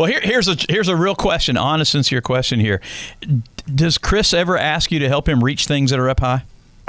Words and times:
Well, 0.00 0.08
here, 0.08 0.20
here's 0.20 0.46
a 0.46 0.56
here's 0.68 0.86
a 0.86 0.94
real 0.94 1.16
question, 1.16 1.56
honest, 1.56 1.90
sincere 1.90 2.20
question 2.20 2.60
here. 2.60 2.80
Does 3.74 3.98
Chris 3.98 4.32
ever 4.32 4.56
ask 4.56 4.92
you 4.92 5.00
to 5.00 5.08
help 5.08 5.28
him 5.28 5.42
reach 5.42 5.66
things 5.66 5.90
that 5.90 5.98
are 5.98 6.08
up 6.08 6.20
high? 6.20 6.44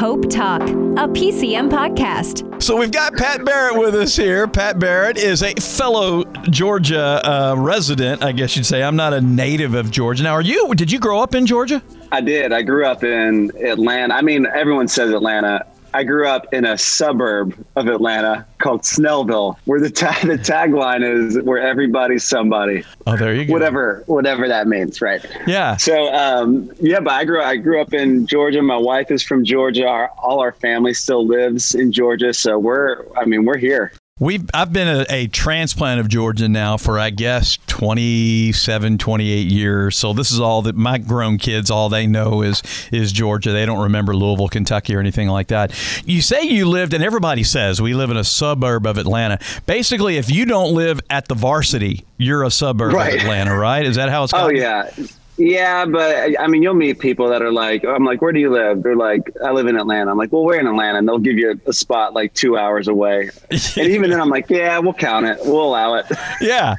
Hope 0.00 0.28
Talk, 0.28 0.62
a 0.62 1.06
PCM 1.06 1.70
podcast. 1.70 2.60
So 2.60 2.76
we've 2.76 2.90
got 2.90 3.14
Pat 3.14 3.44
Barrett 3.44 3.78
with 3.78 3.94
us 3.94 4.16
here. 4.16 4.48
Pat 4.48 4.80
Barrett 4.80 5.16
is 5.16 5.44
a 5.44 5.54
fellow 5.54 6.24
Georgia 6.50 7.24
uh, 7.24 7.54
resident, 7.56 8.24
I 8.24 8.32
guess 8.32 8.56
you'd 8.56 8.66
say. 8.66 8.82
I'm 8.82 8.96
not 8.96 9.12
a 9.12 9.20
native 9.20 9.74
of 9.74 9.92
Georgia. 9.92 10.24
Now, 10.24 10.32
are 10.32 10.42
you? 10.42 10.74
Did 10.74 10.90
you 10.90 10.98
grow 10.98 11.20
up 11.20 11.36
in 11.36 11.46
Georgia? 11.46 11.84
I 12.10 12.20
did. 12.20 12.52
I 12.52 12.62
grew 12.62 12.84
up 12.84 13.04
in 13.04 13.52
Atlanta. 13.64 14.14
I 14.14 14.22
mean, 14.22 14.44
everyone 14.46 14.88
says 14.88 15.12
Atlanta. 15.12 15.64
I 15.94 16.04
grew 16.04 16.26
up 16.26 16.52
in 16.52 16.64
a 16.64 16.76
suburb 16.76 17.54
of 17.76 17.88
Atlanta 17.88 18.46
called 18.58 18.82
Snellville, 18.82 19.56
where 19.64 19.80
the 19.80 19.90
ta- 19.90 20.18
the 20.22 20.38
tagline 20.38 21.02
is 21.02 21.38
"Where 21.42 21.58
everybody's 21.58 22.24
somebody." 22.24 22.84
Oh, 23.06 23.16
there 23.16 23.34
you 23.34 23.46
go. 23.46 23.52
Whatever, 23.52 24.02
whatever 24.06 24.48
that 24.48 24.66
means, 24.66 25.00
right? 25.00 25.24
Yeah. 25.46 25.76
So, 25.76 26.12
um, 26.14 26.70
yeah, 26.80 27.00
but 27.00 27.12
I 27.12 27.24
grew 27.24 27.42
I 27.42 27.56
grew 27.56 27.80
up 27.80 27.94
in 27.94 28.26
Georgia. 28.26 28.62
My 28.62 28.76
wife 28.76 29.10
is 29.10 29.22
from 29.22 29.44
Georgia. 29.44 29.86
Our, 29.86 30.08
all 30.18 30.40
our 30.40 30.52
family 30.52 30.94
still 30.94 31.26
lives 31.26 31.74
in 31.74 31.92
Georgia, 31.92 32.32
so 32.34 32.58
we're 32.58 33.04
I 33.16 33.24
mean 33.24 33.44
we're 33.44 33.58
here. 33.58 33.92
We've 34.20 34.48
I've 34.52 34.72
been 34.72 34.88
a, 34.88 35.06
a, 35.08 35.26
transplant 35.28 36.00
of 36.00 36.08
Georgia 36.08 36.48
now 36.48 36.76
for 36.76 36.98
I 36.98 37.10
guess 37.10 37.58
27 37.68 38.98
28 38.98 39.46
years. 39.46 39.96
So 39.96 40.12
this 40.12 40.32
is 40.32 40.40
all 40.40 40.62
that 40.62 40.74
my 40.74 40.98
grown 40.98 41.38
kids 41.38 41.70
all 41.70 41.88
they 41.88 42.06
know 42.06 42.42
is 42.42 42.62
is 42.90 43.12
Georgia. 43.12 43.52
They 43.52 43.64
don't 43.64 43.82
remember 43.82 44.16
Louisville, 44.16 44.48
Kentucky 44.48 44.94
or 44.96 45.00
anything 45.00 45.28
like 45.28 45.48
that. 45.48 45.72
You 46.04 46.20
say 46.20 46.42
you 46.42 46.68
lived 46.68 46.94
and 46.94 47.04
everybody 47.04 47.44
says 47.44 47.80
we 47.80 47.94
live 47.94 48.10
in 48.10 48.16
a 48.16 48.24
suburb 48.24 48.86
of 48.86 48.98
Atlanta. 48.98 49.38
Basically 49.66 50.16
if 50.16 50.30
you 50.30 50.44
don't 50.44 50.74
live 50.74 51.00
at 51.10 51.28
the 51.28 51.34
varsity, 51.34 52.04
you're 52.16 52.42
a 52.42 52.50
suburb 52.50 52.94
right. 52.94 53.14
of 53.14 53.20
Atlanta, 53.20 53.56
right? 53.56 53.86
Is 53.86 53.96
that 53.96 54.08
how 54.08 54.24
it's 54.24 54.32
called? 54.32 54.50
Oh 54.50 54.54
yeah. 54.54 54.90
Yeah, 55.38 55.86
but 55.86 56.38
I 56.40 56.48
mean, 56.48 56.64
you'll 56.64 56.74
meet 56.74 56.98
people 56.98 57.28
that 57.28 57.42
are 57.42 57.52
like, 57.52 57.84
I'm 57.84 58.04
like, 58.04 58.20
where 58.20 58.32
do 58.32 58.40
you 58.40 58.50
live? 58.50 58.82
They're 58.82 58.96
like, 58.96 59.30
I 59.44 59.52
live 59.52 59.68
in 59.68 59.76
Atlanta. 59.76 60.10
I'm 60.10 60.18
like, 60.18 60.32
well, 60.32 60.44
we're 60.44 60.58
in 60.58 60.66
Atlanta, 60.66 60.98
and 60.98 61.08
they'll 61.08 61.18
give 61.18 61.38
you 61.38 61.52
a, 61.52 61.70
a 61.70 61.72
spot 61.72 62.12
like 62.12 62.34
two 62.34 62.58
hours 62.58 62.88
away. 62.88 63.30
and 63.50 63.78
even 63.78 64.10
then, 64.10 64.20
I'm 64.20 64.30
like, 64.30 64.50
yeah, 64.50 64.78
we'll 64.80 64.94
count 64.94 65.26
it, 65.26 65.38
we'll 65.44 65.62
allow 65.62 65.94
it. 65.94 66.06
yeah, 66.40 66.74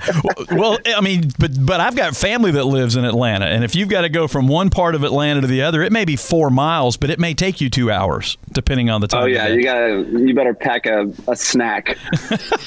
well, 0.52 0.78
I 0.86 1.00
mean, 1.00 1.32
but 1.40 1.52
but 1.66 1.80
I've 1.80 1.96
got 1.96 2.18
family 2.18 2.52
that 2.52 2.66
lives 2.66 2.98
in 2.98 3.06
Atlanta, 3.06 3.46
and 3.46 3.64
if 3.64 3.76
you've 3.76 3.90
got 3.90 4.02
to 4.02 4.10
go 4.10 4.28
from 4.28 4.50
one 4.50 4.70
part 4.70 4.94
of 4.94 5.04
Atlanta 5.06 5.40
to 5.40 5.48
the 5.48 5.62
other, 5.62 5.82
it 5.82 5.94
may 5.94 6.04
be 6.04 6.18
four 6.18 6.50
miles, 6.50 6.98
but 6.98 7.10
it 7.10 7.18
may 7.18 7.34
take 7.34 7.62
you 7.62 7.70
two 7.70 7.90
hours, 7.90 8.38
depending 8.52 8.90
on 8.90 9.00
the 9.00 9.08
time. 9.08 9.24
Oh 9.24 9.26
yeah, 9.26 9.48
you 9.48 9.64
gotta, 9.64 10.06
you 10.12 10.34
better 10.34 10.54
pack 10.54 10.86
a, 10.86 11.14
a 11.30 11.36
snack. 11.36 11.98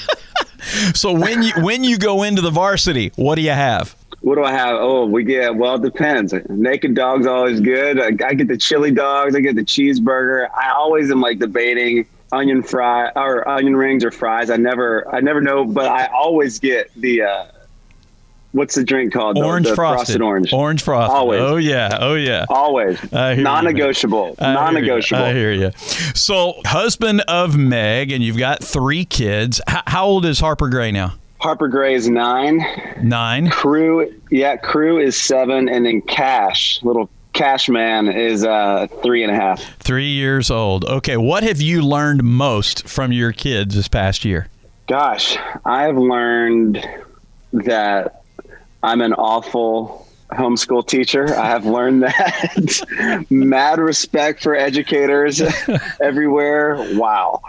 so 0.95 1.13
when 1.13 1.43
you 1.43 1.53
when 1.57 1.83
you 1.83 1.99
go 1.99 2.23
into 2.23 2.41
the 2.41 2.51
varsity, 2.51 3.11
what 3.15 3.35
do 3.35 3.41
you 3.41 3.51
have? 3.51 3.95
What 4.23 4.35
do 4.35 4.43
I 4.43 4.53
have? 4.53 4.77
Oh, 4.79 5.05
we 5.05 5.25
get 5.25 5.53
well. 5.53 5.75
It 5.75 5.81
depends. 5.81 6.33
Naked 6.47 6.95
dog's 6.95 7.27
always 7.27 7.59
good. 7.59 7.99
I, 7.99 8.07
I, 8.25 8.33
get 8.33 8.47
the 8.47 8.55
chili 8.55 8.89
dogs. 8.89 9.35
I 9.35 9.41
get 9.41 9.55
the 9.55 9.63
cheeseburger. 9.65 10.49
I 10.49 10.71
always 10.71 11.11
am 11.11 11.19
like 11.19 11.39
debating 11.39 12.07
onion 12.31 12.63
fry 12.63 13.11
or 13.17 13.45
onion 13.47 13.75
rings 13.75 14.05
or 14.05 14.11
fries. 14.11 14.49
I 14.49 14.55
never, 14.55 15.13
I 15.13 15.19
never 15.19 15.41
know, 15.41 15.65
but 15.65 15.87
I 15.87 16.05
always 16.05 16.57
get 16.57 16.89
the. 16.95 17.23
Uh, 17.23 17.45
what's 18.53 18.75
the 18.75 18.85
drink 18.85 19.11
called? 19.11 19.37
Orange 19.37 19.65
the, 19.65 19.71
the 19.71 19.75
frosted. 19.75 19.97
frosted. 19.97 20.21
orange. 20.21 20.53
Orange 20.53 20.83
frosted. 20.83 21.17
Always. 21.17 21.41
Oh 21.41 21.57
yeah. 21.57 21.97
Oh 21.99 22.15
yeah. 22.15 22.45
Always. 22.47 23.11
Non-negotiable. 23.11 24.37
Non-negotiable. 24.39 25.21
I 25.21 25.33
hear 25.33 25.51
you. 25.51 25.71
So, 26.15 26.61
husband 26.65 27.21
of 27.27 27.57
Meg, 27.57 28.13
and 28.13 28.23
you've 28.23 28.37
got 28.37 28.63
three 28.63 29.03
kids. 29.03 29.59
H- 29.69 29.83
how 29.87 30.05
old 30.05 30.25
is 30.25 30.39
Harper 30.39 30.69
Gray 30.69 30.93
now? 30.93 31.15
Harper 31.43 31.67
Gray 31.67 31.93
is 31.93 32.07
nine. 32.07 32.65
Nine. 33.01 33.49
Crew, 33.49 34.09
yeah, 34.31 34.55
Crew 34.55 34.97
is 34.97 35.21
seven, 35.21 35.67
and 35.67 35.85
then 35.85 35.99
Cash, 35.99 36.81
little 36.83 37.09
Cash 37.33 37.67
Man, 37.67 38.07
is 38.07 38.45
uh, 38.45 38.87
three 39.03 39.23
and 39.23 39.31
a 39.31 39.35
half. 39.35 39.61
Three 39.79 40.07
years 40.07 40.49
old. 40.49 40.85
Okay, 40.85 41.17
what 41.17 41.43
have 41.43 41.59
you 41.59 41.81
learned 41.81 42.23
most 42.23 42.87
from 42.87 43.11
your 43.11 43.33
kids 43.33 43.75
this 43.75 43.89
past 43.89 44.23
year? 44.23 44.47
Gosh, 44.87 45.37
I've 45.65 45.97
learned 45.97 46.87
that 47.51 48.23
I'm 48.81 49.01
an 49.01 49.11
awful 49.11 50.07
homeschool 50.31 50.87
teacher. 50.87 51.35
I 51.35 51.47
have 51.47 51.65
learned 51.65 52.03
that. 52.07 53.25
Mad 53.29 53.79
respect 53.79 54.41
for 54.41 54.55
educators 54.55 55.41
everywhere. 56.01 56.77
Wow. 56.97 57.41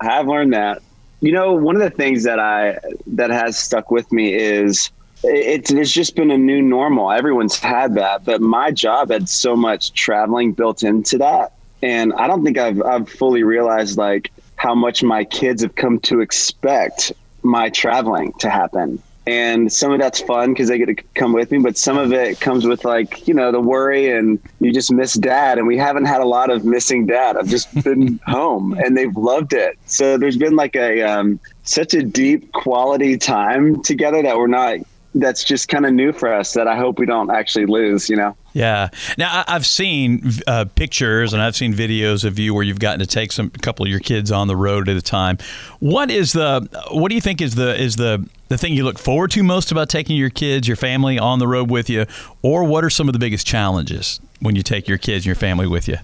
I 0.00 0.06
have 0.06 0.28
learned 0.28 0.54
that. 0.54 0.80
You 1.24 1.32
know, 1.32 1.54
one 1.54 1.74
of 1.74 1.80
the 1.80 1.88
things 1.88 2.24
that 2.24 2.38
I 2.38 2.76
that 3.06 3.30
has 3.30 3.56
stuck 3.56 3.90
with 3.90 4.12
me 4.12 4.34
is 4.34 4.90
it's 5.22 5.70
it's 5.70 5.90
just 5.90 6.16
been 6.16 6.30
a 6.30 6.36
new 6.36 6.60
normal. 6.60 7.10
Everyone's 7.10 7.58
had 7.58 7.94
that, 7.94 8.26
but 8.26 8.42
my 8.42 8.70
job 8.70 9.10
had 9.10 9.26
so 9.26 9.56
much 9.56 9.94
traveling 9.94 10.52
built 10.52 10.82
into 10.82 11.16
that, 11.16 11.54
and 11.82 12.12
I 12.12 12.26
don't 12.26 12.44
think 12.44 12.58
I've 12.58 12.82
I've 12.82 13.08
fully 13.08 13.42
realized 13.42 13.96
like 13.96 14.32
how 14.56 14.74
much 14.74 15.02
my 15.02 15.24
kids 15.24 15.62
have 15.62 15.76
come 15.76 15.98
to 16.00 16.20
expect 16.20 17.10
my 17.42 17.70
traveling 17.70 18.34
to 18.40 18.50
happen 18.50 19.02
and 19.26 19.72
some 19.72 19.92
of 19.92 19.98
that's 19.98 20.20
fun 20.20 20.52
because 20.52 20.68
they 20.68 20.78
get 20.78 20.86
to 20.86 21.02
come 21.14 21.32
with 21.32 21.50
me 21.50 21.58
but 21.58 21.78
some 21.78 21.96
of 21.96 22.12
it 22.12 22.40
comes 22.40 22.66
with 22.66 22.84
like 22.84 23.26
you 23.26 23.34
know 23.34 23.50
the 23.50 23.60
worry 23.60 24.10
and 24.10 24.38
you 24.60 24.72
just 24.72 24.92
miss 24.92 25.14
dad. 25.14 25.58
And 25.58 25.66
we 25.66 25.76
haven't 25.76 26.06
had 26.06 26.20
a 26.20 26.26
lot 26.26 26.50
of 26.50 26.64
missing 26.64 27.06
dad. 27.06 27.36
I've 27.36 27.48
just 27.48 27.82
been 27.82 28.20
home 28.26 28.72
and 28.72 28.96
they've 28.96 29.16
loved 29.16 29.52
it. 29.52 29.78
So 29.86 30.16
there's 30.16 30.36
been 30.36 30.56
like 30.56 30.76
a 30.76 31.02
um, 31.02 31.40
such 31.62 31.94
a 31.94 32.02
deep 32.02 32.52
quality 32.52 33.16
time 33.16 33.82
together 33.82 34.22
that 34.22 34.36
we're 34.36 34.46
not 34.46 34.78
that's 35.14 35.44
just 35.44 35.68
kind 35.68 35.86
of 35.86 35.92
new 35.92 36.12
for 36.12 36.32
us 36.32 36.54
that 36.54 36.66
I 36.66 36.76
hope 36.76 36.98
we 36.98 37.06
don't 37.06 37.30
actually 37.30 37.66
lose, 37.66 38.10
you 38.10 38.16
know? 38.16 38.36
Yeah. 38.52 38.88
Now 39.16 39.44
I've 39.46 39.66
seen 39.66 40.30
uh, 40.46 40.64
pictures 40.74 41.32
and 41.32 41.42
I've 41.42 41.56
seen 41.56 41.72
videos 41.72 42.24
of 42.24 42.38
you 42.38 42.54
where 42.54 42.62
you've 42.62 42.78
gotten 42.78 43.00
to 43.00 43.06
take 43.06 43.32
some 43.32 43.50
a 43.54 43.58
couple 43.58 43.84
of 43.84 43.90
your 43.90 44.00
kids 44.00 44.30
on 44.30 44.48
the 44.48 44.56
road 44.56 44.88
at 44.88 44.96
a 44.96 45.02
time. 45.02 45.38
What 45.80 46.10
is 46.10 46.32
the 46.32 46.68
what 46.90 47.08
do 47.08 47.14
you 47.14 47.20
think 47.20 47.40
is 47.40 47.54
the 47.54 47.80
is 47.80 47.96
the 47.96 48.26
the 48.48 48.58
thing 48.58 48.74
you 48.74 48.84
look 48.84 48.98
forward 48.98 49.30
to 49.32 49.42
most 49.42 49.72
about 49.72 49.88
taking 49.88 50.16
your 50.16 50.30
kids, 50.30 50.68
your 50.68 50.76
family 50.76 51.18
on 51.18 51.38
the 51.38 51.48
road 51.48 51.70
with 51.70 51.90
you, 51.90 52.06
or 52.42 52.62
what 52.64 52.84
are 52.84 52.90
some 52.90 53.08
of 53.08 53.12
the 53.12 53.18
biggest 53.18 53.46
challenges 53.46 54.20
when 54.40 54.54
you 54.54 54.62
take 54.62 54.86
your 54.86 54.98
kids 54.98 55.22
and 55.22 55.26
your 55.26 55.34
family 55.34 55.66
with 55.66 55.88
you? 55.88 55.96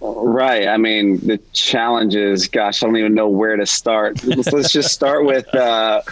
Right. 0.00 0.68
I 0.68 0.76
mean, 0.76 1.18
the 1.26 1.38
challenges, 1.54 2.46
gosh, 2.48 2.82
I 2.82 2.86
don't 2.86 2.96
even 2.96 3.14
know 3.14 3.28
where 3.28 3.56
to 3.56 3.64
start. 3.64 4.22
let's, 4.24 4.52
let's 4.52 4.70
just 4.70 4.92
start 4.92 5.24
with 5.24 5.52
uh, 5.54 6.02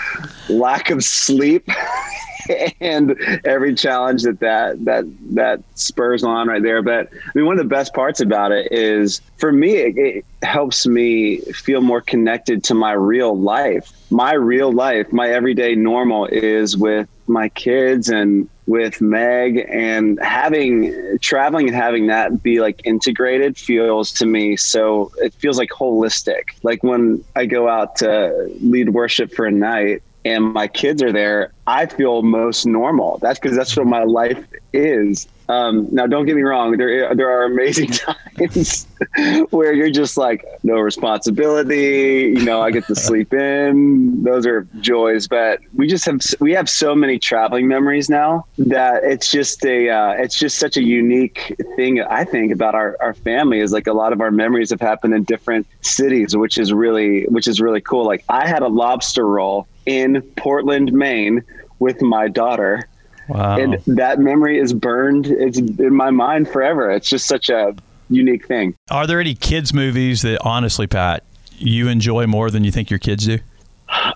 lack 0.48 0.88
of 0.88 1.04
sleep 1.04 1.68
and 2.80 3.16
every 3.44 3.74
challenge 3.74 4.22
that, 4.22 4.40
that 4.40 4.84
that 4.84 5.04
that 5.34 5.62
spurs 5.74 6.24
on 6.24 6.48
right 6.48 6.62
there. 6.62 6.82
But 6.82 7.12
I 7.12 7.30
mean, 7.34 7.46
one 7.46 7.58
of 7.58 7.64
the 7.64 7.68
best 7.68 7.94
parts 7.94 8.20
about 8.20 8.52
it 8.52 8.70
is 8.72 9.20
for 9.38 9.52
me, 9.52 9.76
it, 9.76 9.98
it 9.98 10.24
helps 10.42 10.86
me 10.86 11.40
feel 11.52 11.80
more 11.80 12.00
connected 12.00 12.64
to 12.64 12.74
my 12.74 12.92
real 12.92 13.38
life. 13.38 13.90
My 14.10 14.32
real 14.34 14.72
life, 14.72 15.12
my 15.12 15.28
everyday 15.28 15.74
normal 15.74 16.26
is 16.26 16.76
with 16.76 17.08
my 17.26 17.48
kids 17.48 18.08
and 18.08 18.48
with 18.66 19.00
Meg 19.00 19.66
and 19.68 20.18
having 20.22 21.18
traveling 21.20 21.66
and 21.68 21.76
having 21.76 22.06
that 22.06 22.42
be 22.42 22.60
like 22.60 22.80
integrated 22.84 23.56
feels 23.56 24.12
to 24.12 24.26
me 24.26 24.56
so 24.56 25.10
it 25.18 25.34
feels 25.34 25.58
like 25.58 25.70
holistic. 25.70 26.50
Like 26.62 26.82
when 26.82 27.24
I 27.34 27.46
go 27.46 27.68
out 27.68 27.96
to 27.96 28.50
lead 28.60 28.90
worship 28.90 29.32
for 29.32 29.46
a 29.46 29.50
night 29.50 30.02
and 30.24 30.52
my 30.52 30.68
kids 30.68 31.02
are 31.02 31.12
there, 31.12 31.52
I 31.66 31.86
feel 31.86 32.22
most 32.22 32.66
normal. 32.66 33.18
That's 33.20 33.38
because 33.38 33.56
that's 33.56 33.76
what 33.76 33.86
my 33.86 34.04
life 34.04 34.44
is. 34.72 35.26
Um, 35.52 35.88
now, 35.92 36.06
don't 36.06 36.24
get 36.24 36.34
me 36.34 36.42
wrong. 36.42 36.78
There, 36.78 37.14
there 37.14 37.30
are 37.30 37.44
amazing 37.44 37.90
times 38.38 38.86
where 39.50 39.74
you're 39.74 39.90
just 39.90 40.16
like 40.16 40.44
no 40.62 40.76
responsibility. 40.76 42.32
You 42.36 42.44
know, 42.44 42.62
I 42.62 42.70
get 42.70 42.86
to 42.86 42.94
sleep 42.94 43.34
in. 43.34 44.22
Those 44.22 44.46
are 44.46 44.62
joys. 44.80 45.28
But 45.28 45.60
we 45.74 45.86
just 45.86 46.06
have 46.06 46.20
we 46.40 46.52
have 46.52 46.70
so 46.70 46.94
many 46.94 47.18
traveling 47.18 47.68
memories 47.68 48.08
now 48.08 48.46
that 48.58 49.04
it's 49.04 49.30
just 49.30 49.64
a 49.66 49.90
uh, 49.90 50.12
it's 50.12 50.38
just 50.38 50.58
such 50.58 50.78
a 50.78 50.82
unique 50.82 51.54
thing. 51.76 52.00
I 52.00 52.24
think 52.24 52.52
about 52.52 52.74
our, 52.74 52.96
our 53.00 53.12
family 53.12 53.60
is 53.60 53.72
like 53.72 53.86
a 53.86 53.92
lot 53.92 54.14
of 54.14 54.22
our 54.22 54.30
memories 54.30 54.70
have 54.70 54.80
happened 54.80 55.12
in 55.12 55.24
different 55.24 55.66
cities, 55.82 56.34
which 56.34 56.56
is 56.56 56.72
really 56.72 57.24
which 57.24 57.46
is 57.46 57.60
really 57.60 57.82
cool. 57.82 58.06
Like 58.06 58.24
I 58.30 58.48
had 58.48 58.62
a 58.62 58.68
lobster 58.68 59.26
roll 59.26 59.68
in 59.84 60.22
Portland, 60.36 60.92
Maine, 60.92 61.42
with 61.78 62.00
my 62.00 62.28
daughter 62.28 62.88
Wow. 63.28 63.58
And 63.58 63.74
that 63.86 64.18
memory 64.18 64.58
is 64.58 64.72
burned. 64.72 65.26
It's 65.26 65.58
in 65.58 65.94
my 65.94 66.10
mind 66.10 66.48
forever. 66.48 66.90
It's 66.90 67.08
just 67.08 67.26
such 67.26 67.48
a 67.48 67.74
unique 68.10 68.46
thing. 68.46 68.74
Are 68.90 69.06
there 69.06 69.20
any 69.20 69.34
kids 69.34 69.72
movies 69.72 70.22
that 70.22 70.40
honestly, 70.42 70.86
Pat, 70.86 71.24
you 71.56 71.88
enjoy 71.88 72.26
more 72.26 72.50
than 72.50 72.64
you 72.64 72.72
think 72.72 72.90
your 72.90 72.98
kids 72.98 73.26
do? 73.26 73.38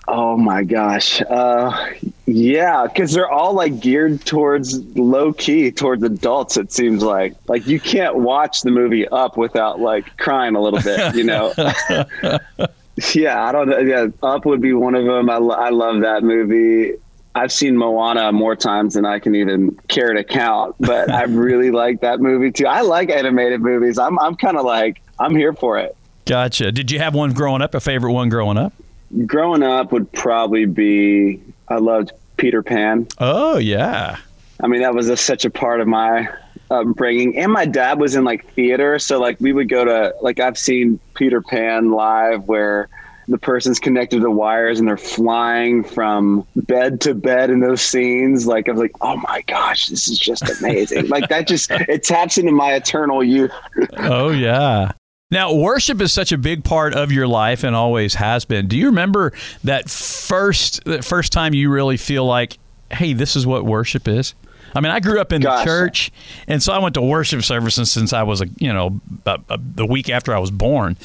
Oh 0.07 0.37
my 0.37 0.63
gosh. 0.63 1.21
Uh, 1.21 1.93
yeah, 2.25 2.87
because 2.87 3.13
they're 3.13 3.29
all 3.29 3.53
like 3.53 3.79
geared 3.79 4.25
towards 4.25 4.79
low 4.97 5.33
key, 5.33 5.71
towards 5.71 6.01
adults, 6.03 6.57
it 6.57 6.71
seems 6.71 7.03
like. 7.03 7.35
Like 7.47 7.67
you 7.67 7.79
can't 7.79 8.15
watch 8.15 8.61
the 8.61 8.71
movie 8.71 9.07
up 9.09 9.37
without 9.37 9.79
like 9.79 10.17
crying 10.17 10.55
a 10.55 10.61
little 10.61 10.81
bit, 10.81 11.15
you 11.15 11.23
know? 11.23 11.53
Yeah, 13.13 13.43
I 13.43 13.51
don't 13.51 13.69
know. 13.69 13.77
Yeah, 13.79 14.07
Up 14.23 14.45
would 14.45 14.61
be 14.61 14.73
one 14.73 14.95
of 14.95 15.05
them. 15.05 15.29
I, 15.29 15.35
I 15.35 15.69
love 15.69 16.01
that 16.01 16.23
movie. 16.23 16.93
I've 17.37 17.51
seen 17.51 17.77
Moana 17.77 18.31
more 18.31 18.55
times 18.55 18.95
than 18.95 19.05
I 19.05 19.19
can 19.19 19.35
even 19.35 19.75
care 19.87 20.13
to 20.13 20.23
count, 20.23 20.75
but 20.79 21.11
I 21.11 21.23
really 21.27 21.71
like 21.71 22.01
that 22.01 22.19
movie 22.19 22.51
too. 22.51 22.65
I 22.65 22.81
like 22.81 23.09
animated 23.09 23.61
movies. 23.61 23.99
I'm 23.99 24.17
I'm 24.19 24.35
kind 24.35 24.57
of 24.57 24.65
like 24.65 25.01
I'm 25.19 25.35
here 25.35 25.53
for 25.53 25.77
it. 25.77 25.95
Gotcha. 26.25 26.71
Did 26.71 26.91
you 26.91 26.99
have 26.99 27.13
one 27.13 27.33
growing 27.33 27.61
up? 27.61 27.73
A 27.73 27.79
favorite 27.79 28.11
one 28.11 28.29
growing 28.29 28.57
up? 28.57 28.73
Growing 29.25 29.63
up 29.63 29.91
would 29.91 30.11
probably 30.11 30.65
be 30.65 31.41
I 31.67 31.75
loved 31.75 32.11
Peter 32.37 32.63
Pan. 32.63 33.07
Oh 33.19 33.57
yeah. 33.57 34.17
I 34.61 34.67
mean 34.67 34.81
that 34.81 34.95
was 34.95 35.07
a, 35.09 35.15
such 35.15 35.45
a 35.45 35.49
part 35.51 35.79
of 35.79 35.87
my 35.87 36.27
upbringing, 36.71 37.37
and 37.37 37.51
my 37.51 37.65
dad 37.65 37.99
was 37.99 38.15
in 38.15 38.23
like 38.23 38.51
theater, 38.53 38.97
so 38.97 39.19
like 39.19 39.39
we 39.39 39.53
would 39.53 39.69
go 39.69 39.85
to 39.85 40.15
like 40.21 40.39
I've 40.39 40.57
seen 40.57 40.99
Peter 41.13 41.41
Pan 41.41 41.91
live 41.91 42.47
where 42.47 42.89
the 43.27 43.37
person's 43.37 43.79
connected 43.79 44.21
to 44.21 44.31
wires 44.31 44.79
and 44.79 44.87
they're 44.87 44.97
flying 44.97 45.83
from 45.83 46.45
bed 46.55 47.01
to 47.01 47.13
bed 47.13 47.49
in 47.49 47.59
those 47.59 47.81
scenes. 47.81 48.47
Like 48.47 48.69
I 48.69 48.71
was 48.71 48.81
like, 48.81 48.95
oh 49.01 49.17
my 49.17 49.41
gosh, 49.47 49.87
this 49.87 50.07
is 50.07 50.17
just 50.17 50.43
amazing. 50.59 51.07
like 51.09 51.27
that 51.29 51.47
just 51.47 51.69
it 51.71 52.03
taps 52.03 52.37
into 52.37 52.51
my 52.51 52.73
eternal 52.73 53.23
youth. 53.23 53.51
oh 53.97 54.29
yeah. 54.29 54.91
Now, 55.29 55.53
worship 55.53 55.99
is 55.99 56.13
such 56.13 56.31
a 56.31 56.37
big 56.37 56.63
part 56.63 56.93
of 56.93 57.11
your 57.11 57.27
life 57.27 57.65
and 57.65 57.75
always 57.75 58.13
has 58.13 58.45
been. 58.45 58.67
Do 58.67 58.77
you 58.77 58.85
remember 58.85 59.33
that 59.65 59.89
first 59.89 60.85
that 60.85 61.03
first 61.03 61.33
time 61.33 61.53
you 61.53 61.69
really 61.69 61.97
feel 61.97 62.25
like, 62.25 62.57
hey, 62.91 63.11
this 63.11 63.35
is 63.35 63.45
what 63.45 63.65
worship 63.65 64.07
is? 64.07 64.35
I 64.73 64.79
mean, 64.79 64.91
I 64.91 64.99
grew 64.99 65.19
up 65.19 65.33
in 65.33 65.41
Gosh. 65.41 65.59
the 65.59 65.65
church, 65.65 66.11
and 66.47 66.61
so 66.61 66.71
I 66.71 66.79
went 66.79 66.93
to 66.95 67.01
worship 67.01 67.43
services 67.43 67.91
since 67.91 68.13
I 68.13 68.23
was 68.23 68.41
a 68.41 68.47
you 68.57 68.71
know 68.71 69.01
a, 69.25 69.31
a, 69.31 69.39
uh, 69.49 69.57
the 69.59 69.85
week 69.85 70.09
after 70.09 70.33
I 70.33 70.39
was 70.39 70.51
born. 70.51 70.97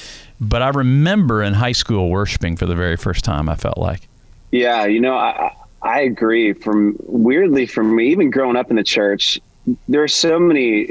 But 0.42 0.60
I 0.60 0.70
remember 0.70 1.40
in 1.40 1.54
high 1.54 1.72
school 1.72 2.10
worshiping 2.10 2.56
for 2.56 2.66
the 2.66 2.74
very 2.74 2.96
first 2.96 3.24
time. 3.24 3.48
I 3.48 3.54
felt 3.54 3.78
like. 3.78 4.08
Yeah, 4.50 4.86
you 4.86 5.00
know, 5.00 5.14
I 5.14 5.54
I 5.82 6.00
agree. 6.00 6.52
From 6.52 6.96
weirdly, 7.06 7.64
from 7.64 7.94
me, 7.94 8.08
even 8.08 8.28
growing 8.28 8.56
up 8.56 8.68
in 8.68 8.74
the 8.74 8.82
church, 8.82 9.40
there 9.86 10.02
are 10.02 10.08
so 10.08 10.40
many 10.40 10.90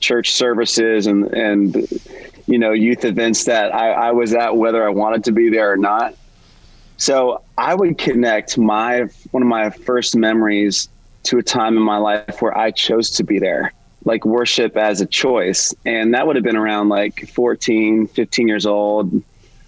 church 0.00 0.32
services 0.32 1.06
and 1.06 1.32
and 1.32 1.88
you 2.46 2.58
know 2.58 2.72
youth 2.72 3.04
events 3.04 3.44
that 3.44 3.72
I, 3.72 3.92
I 3.92 4.10
was 4.10 4.34
at 4.34 4.56
whether 4.56 4.84
I 4.84 4.90
wanted 4.90 5.22
to 5.24 5.32
be 5.32 5.48
there 5.48 5.70
or 5.70 5.76
not. 5.76 6.16
So 6.96 7.42
I 7.56 7.76
would 7.76 7.96
connect 7.96 8.58
my 8.58 9.02
one 9.30 9.44
of 9.44 9.48
my 9.48 9.70
first 9.70 10.16
memories 10.16 10.88
to 11.24 11.38
a 11.38 11.42
time 11.44 11.76
in 11.76 11.82
my 11.82 11.98
life 11.98 12.42
where 12.42 12.58
I 12.58 12.72
chose 12.72 13.12
to 13.12 13.22
be 13.22 13.38
there 13.38 13.72
like 14.04 14.24
worship 14.24 14.76
as 14.76 15.00
a 15.00 15.06
choice. 15.06 15.74
And 15.84 16.14
that 16.14 16.26
would 16.26 16.36
have 16.36 16.44
been 16.44 16.56
around 16.56 16.88
like 16.88 17.28
14, 17.28 18.08
15 18.08 18.48
years 18.48 18.66
old. 18.66 19.22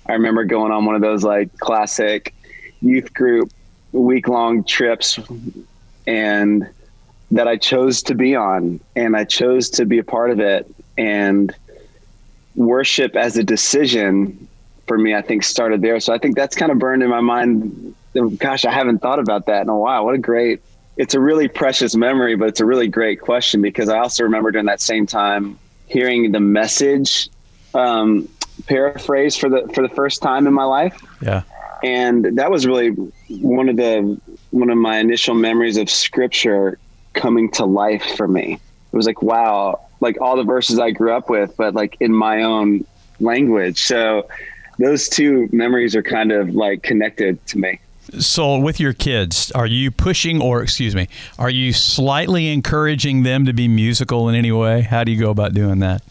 I 0.07 0.13
remember 0.13 0.45
going 0.45 0.73
on 0.73 0.85
one 0.85 0.95
of 0.95 1.01
those 1.01 1.25
like 1.25 1.57
classic 1.59 2.35
youth 2.81 3.15
group 3.15 3.51
week 3.93 4.29
long 4.29 4.65
trips 4.65 5.19
and 6.07 6.69
that 7.31 7.49
I 7.49 7.57
chose 7.57 8.03
to 8.05 8.15
be 8.15 8.35
on 8.35 8.81
and 8.95 9.17
I 9.17 9.25
chose 9.25 9.71
to 9.71 9.87
be 9.87 9.99
a 9.99 10.05
part 10.05 10.31
of 10.31 10.41
it. 10.41 10.73
And 10.99 11.55
worship 12.55 13.17
as 13.17 13.37
a 13.37 13.43
decision 13.43 14.49
for 14.87 14.99
me, 14.99 15.15
I 15.15 15.23
think 15.23 15.43
started 15.45 15.81
there. 15.81 15.99
So 16.01 16.13
I 16.13 16.19
think 16.19 16.37
that's 16.37 16.55
kind 16.55 16.71
of 16.71 16.79
burned 16.79 17.03
in 17.03 17.09
my 17.09 17.21
mind. 17.21 17.95
Gosh, 18.37 18.65
I 18.65 18.71
haven't 18.71 18.99
thought 18.99 19.19
about 19.19 19.47
that 19.47 19.63
in 19.63 19.69
a 19.69 19.77
while. 19.77 20.05
What 20.05 20.15
a 20.15 20.19
great 20.19 20.61
it's 20.97 21.15
a 21.15 21.21
really 21.21 21.49
precious 21.49 21.97
memory, 21.97 22.37
but 22.37 22.49
it's 22.49 22.61
a 22.61 22.67
really 22.67 22.89
great 22.89 23.21
question 23.21 23.63
because 23.63 23.89
I 23.89 23.99
also 23.99 24.23
remember 24.23 24.51
during 24.51 24.67
that 24.67 24.81
same 24.81 25.07
time 25.07 25.59
hearing 25.87 26.33
the 26.33 26.41
message 26.41 27.29
um, 27.75 28.29
paraphrase 28.67 29.37
for 29.37 29.49
the 29.49 29.69
for 29.75 29.87
the 29.87 29.95
first 29.95 30.23
time 30.23 30.47
in 30.47 30.53
my 30.53 30.65
life. 30.65 31.01
Yeah, 31.21 31.43
and 31.83 32.39
that 32.39 32.51
was 32.51 32.67
really 32.67 32.91
one 33.29 33.69
of 33.69 33.77
the 33.77 34.21
one 34.51 34.71
of 34.71 34.79
my 34.79 34.99
initial 34.99 35.35
memories 35.35 35.77
of 35.77 35.91
scripture 35.91 36.79
coming 37.13 37.51
to 37.53 37.65
life 37.65 38.17
for 38.17 38.29
me. 38.29 38.55
It 38.93 38.97
was 38.97 39.07
like 39.07 39.23
wow, 39.23 39.81
like 40.01 40.21
all 40.21 40.37
the 40.37 40.45
verses 40.45 40.79
I 40.79 40.93
grew 40.93 41.13
up 41.13 41.29
with, 41.29 41.57
but 41.57 41.75
like 41.75 41.97
in 42.01 42.13
my 42.13 42.43
own 42.43 42.87
language. 43.21 43.83
So 43.83 44.29
those 44.79 45.09
two 45.09 45.49
memories 45.53 45.95
are 45.97 46.03
kind 46.03 46.33
of 46.33 46.55
like 46.55 46.83
connected 46.83 47.45
to 47.47 47.59
me. 47.59 47.81
So, 48.21 48.59
with 48.59 48.81
your 48.81 48.93
kids, 48.93 49.51
are 49.53 49.67
you 49.67 49.91
pushing, 49.91 50.41
or 50.41 50.63
excuse 50.63 50.95
me, 50.95 51.09
are 51.39 51.51
you 51.51 51.73
slightly 51.73 52.53
encouraging 52.53 53.23
them 53.23 53.47
to 53.47 53.53
be 53.53 53.69
musical 53.69 54.29
in 54.29 54.35
any 54.35 54.53
way? 54.53 54.83
How 54.83 55.05
do 55.05 55.13
you 55.13 55.19
go 55.19 55.31
about 55.31 55.55
doing 55.55 55.81
that? 55.81 56.03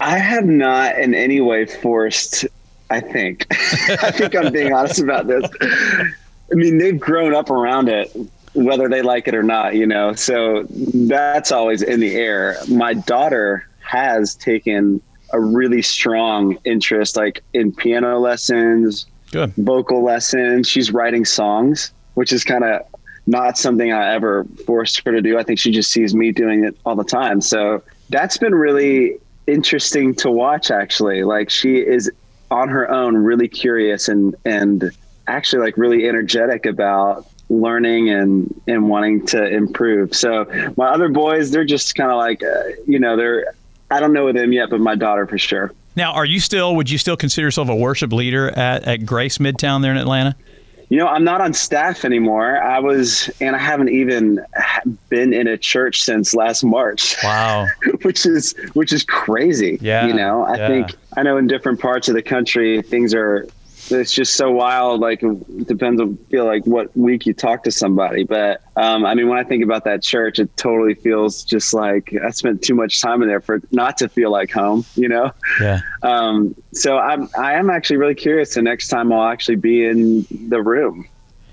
I 0.00 0.18
have 0.18 0.44
not 0.44 0.98
in 0.98 1.14
any 1.14 1.40
way 1.40 1.66
forced. 1.66 2.46
I 2.90 3.00
think. 3.00 3.46
I 3.50 4.10
think 4.10 4.34
I'm 4.34 4.52
being 4.52 4.72
honest 4.72 5.00
about 5.00 5.26
this. 5.26 5.48
I 5.62 6.54
mean, 6.54 6.76
they've 6.78 6.98
grown 6.98 7.34
up 7.34 7.48
around 7.48 7.88
it, 7.88 8.14
whether 8.52 8.88
they 8.88 9.00
like 9.00 9.28
it 9.28 9.34
or 9.34 9.42
not. 9.42 9.74
You 9.74 9.86
know, 9.86 10.12
so 10.14 10.66
that's 10.68 11.52
always 11.52 11.82
in 11.82 12.00
the 12.00 12.14
air. 12.14 12.56
My 12.68 12.94
daughter 12.94 13.66
has 13.80 14.34
taken 14.34 15.00
a 15.32 15.40
really 15.40 15.80
strong 15.80 16.58
interest, 16.64 17.16
like 17.16 17.42
in 17.54 17.72
piano 17.72 18.18
lessons 18.18 19.06
Good. 19.32 19.54
vocal 19.56 20.04
lessons. 20.04 20.68
She's 20.68 20.92
writing 20.92 21.24
songs, 21.24 21.92
which 22.14 22.32
is 22.32 22.44
kind 22.44 22.62
of 22.64 22.82
not 23.26 23.56
something 23.56 23.92
I 23.92 24.14
ever 24.14 24.44
forced 24.66 25.02
her 25.04 25.12
to 25.12 25.22
do. 25.22 25.38
I 25.38 25.42
think 25.42 25.58
she 25.58 25.72
just 25.72 25.90
sees 25.90 26.14
me 26.14 26.32
doing 26.32 26.64
it 26.64 26.76
all 26.84 26.96
the 26.96 27.04
time. 27.04 27.40
So 27.40 27.82
that's 28.10 28.36
been 28.36 28.54
really 28.54 29.18
interesting 29.46 30.14
to 30.16 30.30
watch 30.30 30.70
actually. 30.70 31.24
Like 31.24 31.50
she 31.50 31.78
is 31.78 32.10
on 32.50 32.68
her 32.68 32.90
own 32.90 33.16
really 33.16 33.48
curious 33.48 34.08
and 34.08 34.34
and 34.44 34.90
actually 35.26 35.64
like 35.64 35.76
really 35.78 36.06
energetic 36.08 36.66
about 36.66 37.26
learning 37.48 38.10
and 38.10 38.62
and 38.66 38.88
wanting 38.88 39.24
to 39.26 39.46
improve. 39.46 40.14
So 40.14 40.44
my 40.76 40.88
other 40.88 41.08
boys, 41.08 41.50
they're 41.50 41.64
just 41.64 41.94
kind 41.94 42.10
of 42.10 42.18
like 42.18 42.42
uh, 42.42 42.64
you 42.86 42.98
know, 42.98 43.16
they're 43.16 43.54
I 43.90 44.00
don't 44.00 44.12
know 44.12 44.30
them 44.32 44.52
yet, 44.52 44.70
but 44.70 44.80
my 44.80 44.94
daughter 44.94 45.26
for 45.26 45.38
sure. 45.38 45.72
Now, 45.94 46.12
are 46.12 46.24
you 46.24 46.40
still? 46.40 46.76
Would 46.76 46.90
you 46.90 46.98
still 46.98 47.16
consider 47.16 47.46
yourself 47.46 47.68
a 47.68 47.74
worship 47.74 48.12
leader 48.12 48.48
at, 48.50 48.84
at 48.84 49.06
Grace 49.06 49.38
Midtown 49.38 49.82
there 49.82 49.90
in 49.90 49.98
Atlanta? 49.98 50.36
You 50.88 50.98
know, 50.98 51.06
I'm 51.06 51.24
not 51.24 51.40
on 51.40 51.54
staff 51.54 52.04
anymore. 52.04 52.62
I 52.62 52.78
was, 52.78 53.30
and 53.40 53.56
I 53.56 53.58
haven't 53.58 53.88
even 53.88 54.44
been 55.08 55.32
in 55.32 55.46
a 55.46 55.56
church 55.56 56.02
since 56.02 56.34
last 56.34 56.62
March. 56.62 57.16
Wow, 57.24 57.66
which 58.02 58.26
is 58.26 58.54
which 58.74 58.92
is 58.92 59.02
crazy. 59.02 59.78
Yeah, 59.80 60.06
you 60.06 60.12
know, 60.12 60.42
I 60.42 60.56
yeah. 60.56 60.68
think 60.68 60.94
I 61.16 61.22
know 61.22 61.38
in 61.38 61.46
different 61.46 61.80
parts 61.80 62.08
of 62.08 62.14
the 62.14 62.22
country 62.22 62.82
things 62.82 63.14
are 63.14 63.46
it's 63.92 64.12
just 64.12 64.34
so 64.34 64.50
wild. 64.50 65.00
Like 65.00 65.22
it 65.22 65.66
depends 65.66 66.00
on 66.00 66.16
feel 66.30 66.44
like 66.44 66.64
what 66.66 66.96
week 66.96 67.26
you 67.26 67.34
talk 67.34 67.62
to 67.64 67.70
somebody. 67.70 68.24
But 68.24 68.62
um, 68.76 69.04
I 69.04 69.14
mean, 69.14 69.28
when 69.28 69.38
I 69.38 69.44
think 69.44 69.62
about 69.62 69.84
that 69.84 70.02
church, 70.02 70.38
it 70.38 70.56
totally 70.56 70.94
feels 70.94 71.44
just 71.44 71.74
like 71.74 72.14
I 72.24 72.30
spent 72.30 72.62
too 72.62 72.74
much 72.74 73.00
time 73.00 73.22
in 73.22 73.28
there 73.28 73.40
for 73.40 73.60
not 73.70 73.98
to 73.98 74.08
feel 74.08 74.30
like 74.30 74.50
home. 74.50 74.84
You 74.94 75.08
know? 75.08 75.32
Yeah. 75.60 75.80
Um, 76.02 76.54
so 76.72 76.98
I'm 76.98 77.28
I 77.38 77.54
am 77.54 77.70
actually 77.70 77.98
really 77.98 78.14
curious. 78.14 78.54
The 78.54 78.62
next 78.62 78.88
time 78.88 79.12
I'll 79.12 79.28
actually 79.28 79.56
be 79.56 79.84
in 79.84 80.26
the 80.48 80.62
room. 80.62 81.08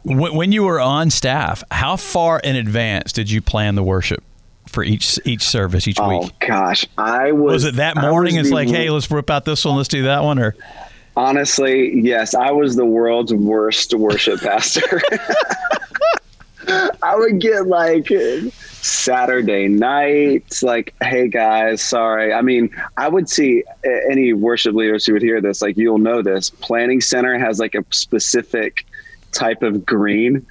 When 0.05 0.51
you 0.51 0.63
were 0.63 0.79
on 0.79 1.09
staff, 1.09 1.63
how 1.71 1.97
far 1.97 2.39
in 2.39 2.55
advance 2.55 3.11
did 3.11 3.29
you 3.29 3.41
plan 3.41 3.75
the 3.75 3.83
worship? 3.83 4.23
for 4.69 4.83
each 4.83 5.19
each 5.25 5.41
service 5.41 5.87
each 5.87 5.99
oh, 5.99 6.09
week? 6.09 6.31
Oh 6.31 6.47
gosh, 6.47 6.85
I 6.97 7.31
was. 7.31 7.53
Was 7.53 7.63
it 7.65 7.75
that 7.75 7.97
morning? 7.97 8.35
It's 8.35 8.51
like, 8.51 8.69
hey, 8.69 8.89
let's 8.89 9.09
rip 9.09 9.29
out 9.29 9.43
this 9.43 9.65
one, 9.65 9.75
let's 9.75 9.89
do 9.89 10.03
that 10.03 10.23
one, 10.23 10.39
or 10.39 10.55
Honestly, 11.19 11.99
yes, 11.99 12.33
I 12.33 12.51
was 12.51 12.77
the 12.77 12.85
world's 12.85 13.33
worst 13.33 13.93
worship 13.93 14.39
pastor. 14.41 15.01
I 17.03 17.17
would 17.17 17.41
get 17.41 17.67
like 17.67 18.07
Saturday 18.07 19.67
night, 19.67 20.59
like, 20.63 20.95
hey 21.03 21.27
guys, 21.27 21.81
sorry. 21.81 22.31
I 22.31 22.41
mean, 22.41 22.69
I 22.95 23.09
would 23.09 23.27
see 23.27 23.65
any 24.09 24.31
worship 24.31 24.73
leaders 24.73 25.05
who 25.05 25.11
would 25.11 25.21
hear 25.21 25.41
this, 25.41 25.61
like, 25.61 25.75
you'll 25.75 25.97
know 25.97 26.21
this. 26.21 26.51
Planning 26.51 27.01
Center 27.01 27.37
has 27.37 27.59
like 27.59 27.75
a 27.75 27.83
specific 27.89 28.85
type 29.33 29.61
of 29.61 29.85
green 29.85 30.47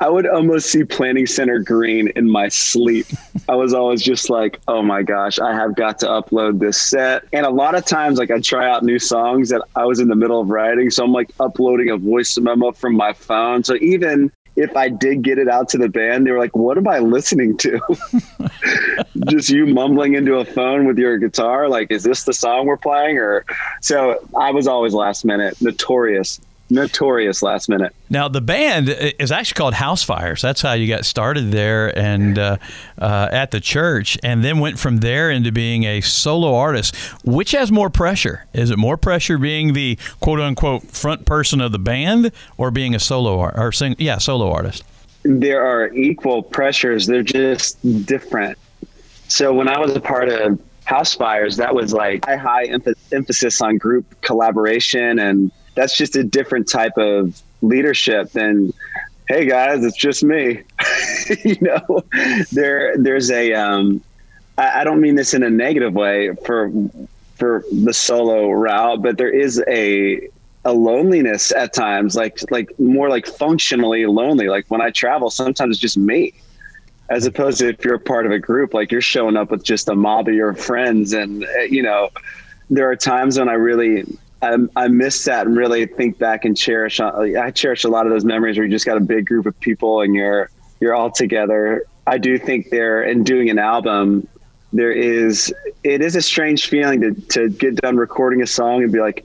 I 0.00 0.08
would 0.08 0.26
almost 0.26 0.70
see 0.70 0.84
Planning 0.84 1.26
Center 1.26 1.58
green 1.58 2.08
in 2.16 2.30
my 2.30 2.48
sleep. 2.48 3.06
I 3.48 3.56
was 3.56 3.74
always 3.74 4.02
just 4.02 4.30
like, 4.30 4.60
oh 4.68 4.82
my 4.82 5.02
gosh, 5.02 5.38
I 5.38 5.54
have 5.54 5.74
got 5.74 5.98
to 6.00 6.06
upload 6.06 6.60
this 6.60 6.80
set. 6.80 7.24
And 7.32 7.44
a 7.44 7.50
lot 7.50 7.74
of 7.74 7.84
times, 7.84 8.18
like, 8.18 8.30
I 8.30 8.40
try 8.40 8.70
out 8.70 8.84
new 8.84 8.98
songs 8.98 9.48
that 9.48 9.62
I 9.74 9.84
was 9.84 10.00
in 10.00 10.08
the 10.08 10.14
middle 10.14 10.40
of 10.40 10.48
writing. 10.48 10.90
So 10.90 11.04
I'm 11.04 11.12
like 11.12 11.30
uploading 11.40 11.90
a 11.90 11.96
voice 11.96 12.36
memo 12.38 12.72
from 12.72 12.94
my 12.96 13.12
phone. 13.12 13.64
So 13.64 13.74
even 13.76 14.30
if 14.54 14.74
I 14.76 14.88
did 14.88 15.22
get 15.22 15.38
it 15.38 15.48
out 15.48 15.68
to 15.70 15.78
the 15.78 15.88
band, 15.88 16.26
they 16.26 16.30
were 16.30 16.38
like, 16.38 16.56
what 16.56 16.78
am 16.78 16.88
I 16.88 17.00
listening 17.00 17.56
to? 17.58 17.80
just 19.28 19.50
you 19.50 19.66
mumbling 19.66 20.14
into 20.14 20.36
a 20.36 20.44
phone 20.44 20.86
with 20.86 20.98
your 20.98 21.18
guitar. 21.18 21.68
Like, 21.68 21.90
is 21.90 22.04
this 22.04 22.24
the 22.24 22.32
song 22.32 22.66
we're 22.66 22.76
playing? 22.76 23.18
Or 23.18 23.44
so 23.82 24.26
I 24.36 24.52
was 24.52 24.66
always 24.66 24.94
last 24.94 25.24
minute, 25.24 25.60
notorious 25.60 26.40
notorious 26.70 27.42
last 27.42 27.68
minute. 27.68 27.94
Now 28.10 28.28
the 28.28 28.40
band 28.40 28.88
is 28.88 29.32
actually 29.32 29.56
called 29.56 29.74
House 29.74 30.02
Fires. 30.02 30.42
That's 30.42 30.60
how 30.60 30.72
you 30.72 30.88
got 30.88 31.04
started 31.04 31.50
there 31.50 31.96
and 31.98 32.38
uh, 32.38 32.56
uh, 32.98 33.28
at 33.30 33.50
the 33.50 33.60
church, 33.60 34.18
and 34.22 34.44
then 34.44 34.58
went 34.58 34.78
from 34.78 34.98
there 34.98 35.30
into 35.30 35.52
being 35.52 35.84
a 35.84 36.00
solo 36.00 36.54
artist. 36.54 36.96
Which 37.24 37.52
has 37.52 37.70
more 37.70 37.90
pressure? 37.90 38.46
Is 38.52 38.70
it 38.70 38.78
more 38.78 38.96
pressure 38.96 39.38
being 39.38 39.72
the 39.72 39.98
quote 40.20 40.40
unquote 40.40 40.84
front 40.84 41.24
person 41.24 41.60
of 41.60 41.72
the 41.72 41.78
band, 41.78 42.32
or 42.56 42.70
being 42.70 42.94
a 42.94 42.98
solo 42.98 43.38
art 43.38 43.54
or 43.56 43.72
sing? 43.72 43.96
Yeah, 43.98 44.18
solo 44.18 44.50
artist. 44.50 44.82
There 45.22 45.64
are 45.64 45.92
equal 45.92 46.42
pressures. 46.42 47.06
They're 47.06 47.22
just 47.22 47.78
different. 48.06 48.58
So 49.28 49.52
when 49.52 49.68
I 49.68 49.78
was 49.78 49.94
a 49.96 50.00
part 50.00 50.28
of 50.28 50.60
House 50.84 51.14
Fires, 51.14 51.56
that 51.56 51.74
was 51.74 51.92
like 51.92 52.24
high, 52.24 52.36
high 52.36 52.64
emphasis 53.12 53.60
on 53.60 53.76
group 53.76 54.20
collaboration 54.20 55.18
and 55.18 55.50
that's 55.76 55.96
just 55.96 56.16
a 56.16 56.24
different 56.24 56.68
type 56.68 56.96
of 56.96 57.40
leadership 57.62 58.32
than 58.32 58.72
hey 59.28 59.46
guys 59.46 59.84
it's 59.84 59.96
just 59.96 60.24
me. 60.24 60.62
You 61.44 61.56
know 61.60 62.04
there 62.52 62.96
there's 62.96 63.32
a 63.32 63.52
um 63.52 64.00
I, 64.56 64.80
I 64.80 64.84
don't 64.84 65.00
mean 65.00 65.16
this 65.16 65.34
in 65.34 65.42
a 65.42 65.50
negative 65.50 65.92
way 65.92 66.30
for 66.44 66.70
for 67.34 67.64
the 67.72 67.92
solo 67.92 68.50
route 68.52 69.02
but 69.02 69.18
there 69.18 69.30
is 69.30 69.60
a 69.68 70.28
a 70.64 70.72
loneliness 70.72 71.50
at 71.52 71.72
times 71.72 72.14
like 72.14 72.38
like 72.50 72.78
more 72.78 73.08
like 73.08 73.26
functionally 73.26 74.06
lonely. 74.06 74.48
Like 74.48 74.66
when 74.68 74.80
i 74.80 74.90
travel 74.90 75.30
sometimes 75.30 75.76
it's 75.76 75.80
just 75.80 75.98
me 75.98 76.32
as 77.10 77.26
opposed 77.26 77.58
to 77.58 77.68
if 77.70 77.84
you're 77.84 77.96
a 77.96 78.00
part 78.00 78.24
of 78.26 78.32
a 78.32 78.38
group 78.38 78.72
like 78.72 78.92
you're 78.92 79.00
showing 79.00 79.36
up 79.36 79.50
with 79.50 79.64
just 79.64 79.88
a 79.88 79.96
mob 79.96 80.28
of 80.28 80.34
your 80.34 80.54
friends. 80.54 81.12
And 81.12 81.44
uh, 81.44 81.62
you 81.62 81.82
know 81.82 82.10
there 82.70 82.88
are 82.88 82.96
times 82.96 83.38
when 83.38 83.48
i 83.48 83.54
really 83.54 84.04
I, 84.42 84.56
I 84.76 84.88
miss 84.88 85.24
that 85.24 85.46
and 85.46 85.56
really 85.56 85.86
think 85.86 86.18
back 86.18 86.44
and 86.44 86.56
cherish. 86.56 87.00
Uh, 87.00 87.12
I 87.40 87.50
cherish 87.50 87.84
a 87.84 87.88
lot 87.88 88.06
of 88.06 88.12
those 88.12 88.24
memories 88.24 88.56
where 88.56 88.66
you 88.66 88.70
just 88.70 88.86
got 88.86 88.96
a 88.96 89.00
big 89.00 89.26
group 89.26 89.46
of 89.46 89.58
people 89.60 90.00
and 90.00 90.14
you're 90.14 90.50
you're 90.80 90.94
all 90.94 91.10
together. 91.10 91.84
I 92.06 92.18
do 92.18 92.38
think 92.38 92.70
there 92.70 93.02
in 93.02 93.24
doing 93.24 93.50
an 93.50 93.58
album, 93.58 94.28
there 94.72 94.92
is 94.92 95.52
it 95.84 96.02
is 96.02 96.16
a 96.16 96.22
strange 96.22 96.68
feeling 96.68 97.00
to 97.00 97.14
to 97.14 97.48
get 97.48 97.76
done 97.76 97.96
recording 97.96 98.42
a 98.42 98.46
song 98.46 98.82
and 98.82 98.92
be 98.92 99.00
like, 99.00 99.24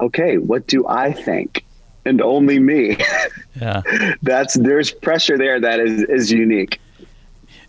okay, 0.00 0.38
what 0.38 0.66
do 0.66 0.86
I 0.86 1.12
think? 1.12 1.64
And 2.04 2.20
only 2.20 2.58
me. 2.58 2.98
Yeah, 3.60 3.82
that's 4.22 4.54
there's 4.54 4.90
pressure 4.90 5.36
there 5.36 5.60
that 5.60 5.78
is 5.78 6.04
is 6.04 6.32
unique. 6.32 6.80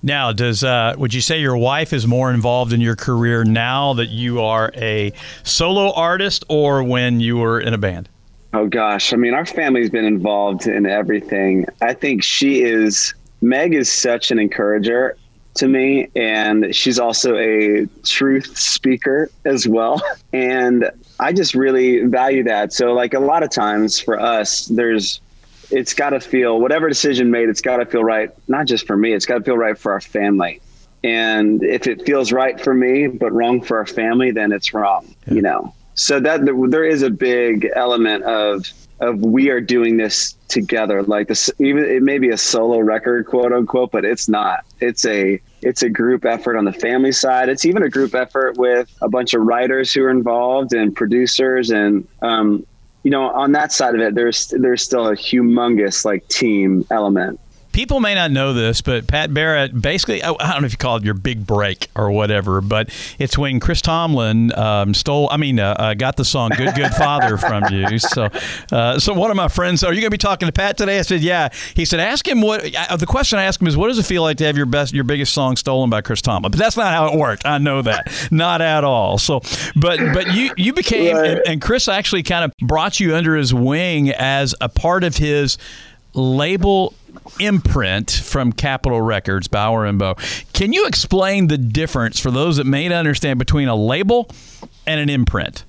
Now, 0.05 0.33
does 0.33 0.65
uh, 0.65 0.95
would 0.97 1.13
you 1.13 1.21
say 1.21 1.39
your 1.39 1.55
wife 1.55 1.93
is 1.93 2.05
more 2.05 2.29
involved 2.29 2.73
in 2.73 2.81
your 2.81 2.97
career 2.97 3.45
now 3.45 3.93
that 3.93 4.09
you 4.09 4.41
are 4.41 4.69
a 4.75 5.13
solo 5.43 5.93
artist, 5.93 6.43
or 6.49 6.83
when 6.83 7.21
you 7.21 7.37
were 7.37 7.61
in 7.61 7.73
a 7.73 7.77
band? 7.77 8.09
Oh 8.53 8.67
gosh, 8.67 9.13
I 9.13 9.15
mean, 9.15 9.33
our 9.33 9.45
family's 9.45 9.89
been 9.89 10.03
involved 10.03 10.67
in 10.67 10.85
everything. 10.85 11.65
I 11.81 11.93
think 11.93 12.21
she 12.21 12.63
is. 12.63 13.13
Meg 13.41 13.73
is 13.73 13.91
such 13.91 14.29
an 14.29 14.39
encourager 14.39 15.17
to 15.55 15.67
me, 15.67 16.09
and 16.15 16.75
she's 16.75 16.99
also 16.99 17.37
a 17.37 17.87
truth 18.03 18.57
speaker 18.57 19.29
as 19.45 19.67
well. 19.67 20.01
And 20.33 20.89
I 21.19 21.31
just 21.31 21.53
really 21.53 22.05
value 22.07 22.43
that. 22.45 22.73
So, 22.73 22.91
like 22.93 23.13
a 23.13 23.19
lot 23.19 23.43
of 23.43 23.51
times 23.51 23.99
for 23.99 24.19
us, 24.19 24.65
there's 24.65 25.21
it's 25.73 25.93
got 25.93 26.11
to 26.11 26.19
feel 26.19 26.59
whatever 26.59 26.87
decision 26.87 27.31
made. 27.31 27.49
It's 27.49 27.61
got 27.61 27.77
to 27.77 27.85
feel 27.85 28.03
right, 28.03 28.29
not 28.47 28.67
just 28.67 28.85
for 28.85 28.95
me. 28.95 29.13
It's 29.13 29.25
got 29.25 29.39
to 29.39 29.43
feel 29.43 29.57
right 29.57 29.77
for 29.77 29.91
our 29.91 30.01
family. 30.01 30.61
And 31.03 31.63
if 31.63 31.87
it 31.87 32.05
feels 32.05 32.31
right 32.31 32.59
for 32.59 32.73
me 32.73 33.07
but 33.07 33.33
wrong 33.33 33.61
for 33.61 33.77
our 33.77 33.85
family, 33.85 34.31
then 34.31 34.51
it's 34.51 34.73
wrong. 34.73 35.13
Yeah. 35.27 35.33
You 35.33 35.41
know. 35.41 35.73
So 35.95 36.19
that 36.19 36.45
there 36.45 36.85
is 36.85 37.03
a 37.03 37.09
big 37.09 37.69
element 37.75 38.23
of 38.23 38.65
of 38.99 39.19
we 39.19 39.49
are 39.49 39.59
doing 39.59 39.97
this 39.97 40.33
together. 40.47 41.03
Like 41.03 41.27
this, 41.27 41.51
even 41.59 41.83
it 41.83 42.01
may 42.01 42.19
be 42.19 42.29
a 42.29 42.37
solo 42.37 42.79
record, 42.79 43.25
quote 43.25 43.51
unquote, 43.51 43.91
but 43.91 44.05
it's 44.05 44.29
not. 44.29 44.65
It's 44.79 45.05
a 45.05 45.41
it's 45.61 45.83
a 45.83 45.89
group 45.89 46.25
effort 46.25 46.57
on 46.57 46.65
the 46.65 46.73
family 46.73 47.11
side. 47.11 47.49
It's 47.49 47.65
even 47.65 47.83
a 47.83 47.89
group 47.89 48.15
effort 48.15 48.57
with 48.57 48.89
a 49.01 49.09
bunch 49.09 49.33
of 49.33 49.41
writers 49.41 49.93
who 49.93 50.03
are 50.03 50.09
involved 50.09 50.73
and 50.73 50.95
producers 50.95 51.69
and 51.69 52.07
um, 52.21 52.65
you 53.03 53.11
know, 53.11 53.29
on 53.29 53.51
that 53.51 53.71
side 53.71 53.95
of 53.95 54.01
it, 54.01 54.15
there's 54.15 54.47
there's 54.47 54.81
still 54.81 55.07
a 55.07 55.15
humongous 55.15 56.05
like 56.05 56.27
team 56.29 56.85
element 56.89 57.39
people 57.73 57.99
may 57.99 58.15
not 58.15 58.31
know 58.31 58.53
this, 58.53 58.81
but 58.81 59.07
Pat 59.07 59.33
Barrett 59.33 59.79
basically, 59.79 60.23
I 60.23 60.31
don't 60.31 60.61
know 60.61 60.65
if 60.65 60.71
you 60.71 60.77
call 60.77 60.97
it 60.97 61.03
your 61.03 61.15
big 61.15 61.45
break 61.45 61.89
or 61.95 62.11
whatever, 62.11 62.61
but 62.61 62.89
it's 63.19 63.37
when 63.37 63.59
Chris 63.59 63.81
Tomlin 63.81 64.57
um, 64.57 64.93
stole, 64.93 65.27
I 65.31 65.37
mean, 65.37 65.59
uh, 65.59 65.75
uh, 65.77 65.93
got 65.95 66.15
the 66.15 66.23
song 66.23 66.51
"Good 66.55 66.75
Good 66.75 66.93
Father" 66.93 67.37
from 67.37 67.65
you. 67.71 67.97
So, 67.99 68.29
uh, 68.71 68.99
so 68.99 69.13
one 69.13 69.31
of 69.31 69.35
my 69.37 69.47
friends, 69.47 69.81
said, 69.81 69.89
are 69.89 69.93
you 69.93 70.01
going 70.01 70.09
to 70.09 70.13
be 70.13 70.17
talking 70.17 70.45
to 70.45 70.51
Pat 70.51 70.77
today? 70.77 70.99
I 70.99 71.01
said, 71.01 71.21
yeah. 71.21 71.49
He 71.75 71.85
said, 71.85 71.99
ask 71.99 72.27
him 72.27 72.41
what. 72.41 72.63
Uh, 72.75 72.95
the 72.95 73.05
question 73.05 73.39
I 73.39 73.43
asked 73.43 73.61
him 73.61 73.67
is, 73.67 73.75
what 73.75 73.87
does 73.87 73.99
it 73.99 74.05
feel 74.05 74.21
like 74.21 74.37
to 74.37 74.45
have 74.45 74.55
your 74.55 74.65
best, 74.67 74.93
your 74.93 75.03
biggest 75.03 75.33
song 75.33 75.55
stolen 75.55 75.89
by 75.89 76.01
Chris 76.01 76.21
Tomlin? 76.21 76.51
But 76.51 76.59
that's 76.59 76.77
not 76.77 76.93
how 76.93 77.11
it 77.11 77.17
worked. 77.17 77.45
I 77.45 77.57
know 77.57 77.81
that, 77.81 78.27
not 78.31 78.61
at 78.61 78.83
all. 78.83 79.17
So, 79.17 79.41
but 79.75 79.99
but 80.13 80.33
you 80.33 80.51
you 80.57 80.73
became, 80.73 81.15
right. 81.15 81.31
and, 81.31 81.41
and 81.47 81.61
Chris 81.61 81.87
actually 81.87 82.23
kind 82.23 82.45
of 82.45 82.53
brought 82.67 82.99
you 82.99 83.15
under 83.15 83.35
his 83.35 83.53
wing 83.53 84.11
as 84.11 84.53
a 84.61 84.69
part 84.69 85.03
of 85.03 85.17
his 85.17 85.57
label 86.13 86.93
imprint 87.39 88.11
from 88.11 88.51
Capitol 88.51 89.01
Records, 89.01 89.47
Bowyer 89.47 89.85
and 89.85 89.99
Bow. 89.99 90.15
Can 90.53 90.73
you 90.73 90.85
explain 90.85 91.47
the 91.47 91.57
difference 91.57 92.19
for 92.19 92.31
those 92.31 92.57
that 92.57 92.65
may 92.65 92.87
not 92.87 92.97
understand 92.97 93.39
between 93.39 93.67
a 93.67 93.75
label 93.75 94.29
and 94.85 94.99
an 94.99 95.09
imprint? 95.09 95.65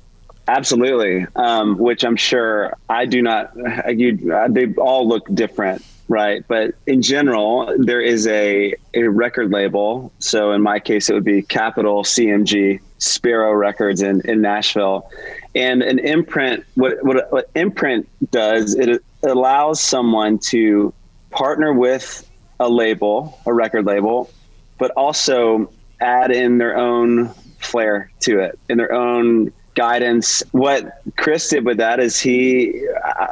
Absolutely, 0.47 1.27
um, 1.37 1.79
which 1.79 2.05
I'm 2.05 2.17
sure 2.17 2.77
I 2.89 3.07
do 3.07 3.23
not. 3.23 3.53
You, 3.89 4.33
uh, 4.33 4.49
they 4.51 4.75
all 4.75 5.09
look 5.09 5.27
different, 5.35 5.83
right? 6.09 6.47
But 6.47 6.75
in 6.87 7.01
general, 7.01 7.75
there 7.79 8.03
is 8.03 8.27
a 8.27 8.75
a 8.93 9.05
record 9.05 9.51
label. 9.53 10.13
So 10.19 10.53
in 10.53 10.61
my 10.61 10.81
case, 10.81 11.09
it 11.09 11.15
would 11.15 11.25
be 11.25 11.41
Capitol 11.41 12.03
CMG 12.03 12.81
Sparrow 12.99 13.55
Records 13.55 14.03
in 14.03 14.21
in 14.27 14.43
Nashville, 14.43 15.11
and 15.55 15.83
an 15.83 15.99
imprint. 15.99 16.65
What 16.75 17.03
what, 17.03 17.33
what 17.33 17.51
imprint 17.55 18.07
does 18.31 18.75
it 18.75 19.03
allows 19.25 19.81
someone 19.81 20.39
to 20.39 20.93
partner 21.31 21.73
with 21.73 22.29
a 22.61 22.69
label, 22.69 23.39
a 23.47 23.53
record 23.53 23.87
label, 23.87 24.31
but 24.79 24.91
also 24.93 25.71
add 26.01 26.31
in 26.31 26.59
their 26.59 26.77
own 26.77 27.29
flair 27.59 28.11
to 28.21 28.41
it, 28.41 28.59
in 28.69 28.79
their 28.79 28.93
own 28.93 29.53
guidance. 29.75 30.43
What 30.53 31.03
Chris 31.17 31.49
did 31.49 31.65
with 31.65 31.79
that 31.79 31.99
is 32.01 32.21
he, 32.21 32.87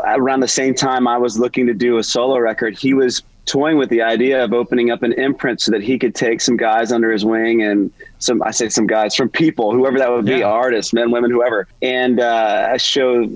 around 0.04 0.40
the 0.40 0.48
same 0.48 0.74
time 0.74 1.06
I 1.06 1.18
was 1.18 1.38
looking 1.38 1.66
to 1.66 1.74
do 1.74 1.98
a 1.98 2.02
solo 2.02 2.38
record, 2.38 2.76
he 2.76 2.94
was 2.94 3.22
toying 3.44 3.76
with 3.76 3.88
the 3.88 4.02
idea 4.02 4.44
of 4.44 4.52
opening 4.52 4.90
up 4.90 5.02
an 5.02 5.12
imprint 5.12 5.60
so 5.60 5.72
that 5.72 5.82
he 5.82 5.98
could 5.98 6.14
take 6.14 6.40
some 6.40 6.56
guys 6.56 6.92
under 6.92 7.10
his 7.10 7.24
wing 7.24 7.62
and 7.62 7.90
some 8.18 8.42
I 8.42 8.52
say 8.52 8.68
some 8.68 8.86
guys 8.86 9.14
from 9.14 9.28
people, 9.28 9.72
whoever 9.72 9.98
that 9.98 10.10
would 10.10 10.24
be, 10.24 10.38
yeah. 10.38 10.46
artists, 10.46 10.92
men, 10.92 11.10
women, 11.10 11.30
whoever, 11.30 11.66
and 11.80 12.20
uh, 12.20 12.78
show 12.78 13.26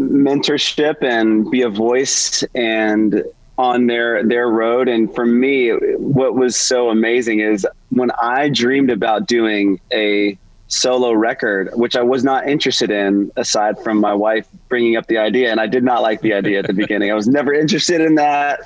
mentorship 0.00 1.02
and 1.02 1.50
be 1.50 1.62
a 1.62 1.68
voice 1.68 2.42
and 2.54 3.22
on 3.58 3.86
their 3.86 4.24
their 4.24 4.48
road. 4.48 4.88
And 4.88 5.14
for 5.14 5.26
me 5.26 5.70
what 5.98 6.34
was 6.34 6.56
so 6.56 6.88
amazing 6.88 7.40
is 7.40 7.66
when 7.90 8.10
i 8.22 8.48
dreamed 8.48 8.90
about 8.90 9.26
doing 9.26 9.78
a 9.92 10.38
solo 10.68 11.12
record 11.12 11.68
which 11.74 11.96
i 11.96 12.02
was 12.02 12.22
not 12.22 12.48
interested 12.48 12.92
in 12.92 13.30
aside 13.36 13.76
from 13.82 13.98
my 13.98 14.14
wife 14.14 14.46
bringing 14.68 14.96
up 14.96 15.04
the 15.08 15.18
idea 15.18 15.50
and 15.50 15.58
i 15.58 15.66
did 15.66 15.82
not 15.82 16.00
like 16.00 16.20
the 16.20 16.32
idea 16.32 16.60
at 16.60 16.66
the 16.68 16.72
beginning. 16.72 17.10
I 17.10 17.14
was 17.14 17.26
never 17.26 17.52
interested 17.52 18.00
in 18.00 18.14
that. 18.14 18.60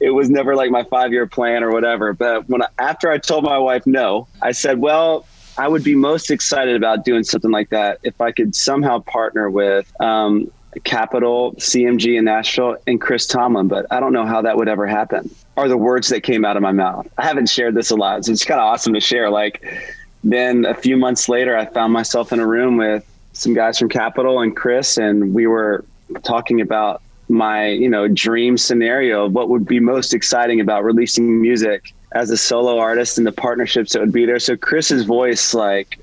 It 0.00 0.10
was 0.10 0.30
never 0.30 0.54
like 0.54 0.70
my 0.70 0.84
five 0.84 1.12
year 1.12 1.26
plan 1.26 1.64
or 1.64 1.72
whatever. 1.72 2.12
But 2.12 2.48
when 2.48 2.62
I, 2.62 2.68
after 2.78 3.10
i 3.10 3.18
told 3.18 3.44
my 3.44 3.58
wife 3.58 3.86
no 3.86 4.28
i 4.40 4.52
said 4.52 4.78
well 4.78 5.26
I 5.58 5.66
would 5.66 5.82
be 5.82 5.96
most 5.96 6.30
excited 6.30 6.76
about 6.76 7.04
doing 7.04 7.24
something 7.24 7.50
like 7.50 7.70
that 7.70 7.98
if 8.04 8.20
I 8.20 8.30
could 8.30 8.54
somehow 8.54 9.00
partner 9.00 9.50
with 9.50 9.92
um, 10.00 10.52
Capitol, 10.84 11.54
CMG 11.54 12.18
in 12.18 12.24
Nashville, 12.24 12.76
and 12.86 13.00
Chris 13.00 13.26
Tomlin, 13.26 13.68
but 13.68 13.86
I 13.90 14.00
don't 14.00 14.12
know 14.12 14.26
how 14.26 14.42
that 14.42 14.56
would 14.56 14.68
ever 14.68 14.86
happen. 14.86 15.34
Are 15.56 15.68
the 15.68 15.76
words 15.76 16.08
that 16.08 16.22
came 16.22 16.44
out 16.44 16.56
of 16.56 16.62
my 16.62 16.72
mouth. 16.72 17.08
I 17.18 17.24
haven't 17.24 17.48
shared 17.48 17.74
this 17.74 17.90
a 17.90 17.96
lot, 17.96 18.24
so 18.24 18.32
it's 18.32 18.44
kind 18.44 18.60
of 18.60 18.66
awesome 18.66 18.94
to 18.94 19.00
share. 19.00 19.30
Like, 19.30 19.64
then 20.22 20.64
a 20.66 20.74
few 20.74 20.96
months 20.96 21.28
later, 21.28 21.56
I 21.56 21.66
found 21.66 21.92
myself 21.92 22.32
in 22.32 22.40
a 22.40 22.46
room 22.46 22.76
with 22.76 23.04
some 23.32 23.54
guys 23.54 23.78
from 23.78 23.88
Capitol 23.88 24.40
and 24.40 24.54
Chris, 24.56 24.98
and 24.98 25.34
we 25.34 25.46
were 25.46 25.84
talking 26.22 26.60
about 26.60 27.02
my, 27.28 27.68
you 27.68 27.88
know, 27.88 28.08
dream 28.08 28.56
scenario 28.56 29.26
of 29.26 29.32
what 29.32 29.48
would 29.48 29.66
be 29.66 29.80
most 29.80 30.14
exciting 30.14 30.60
about 30.60 30.84
releasing 30.84 31.40
music 31.40 31.92
as 32.12 32.30
a 32.30 32.36
solo 32.36 32.78
artist 32.78 33.18
and 33.18 33.26
the 33.26 33.32
partnerships 33.32 33.92
that 33.92 34.00
would 34.00 34.12
be 34.12 34.24
there. 34.24 34.38
So 34.38 34.56
Chris's 34.56 35.04
voice, 35.04 35.54
like 35.54 35.98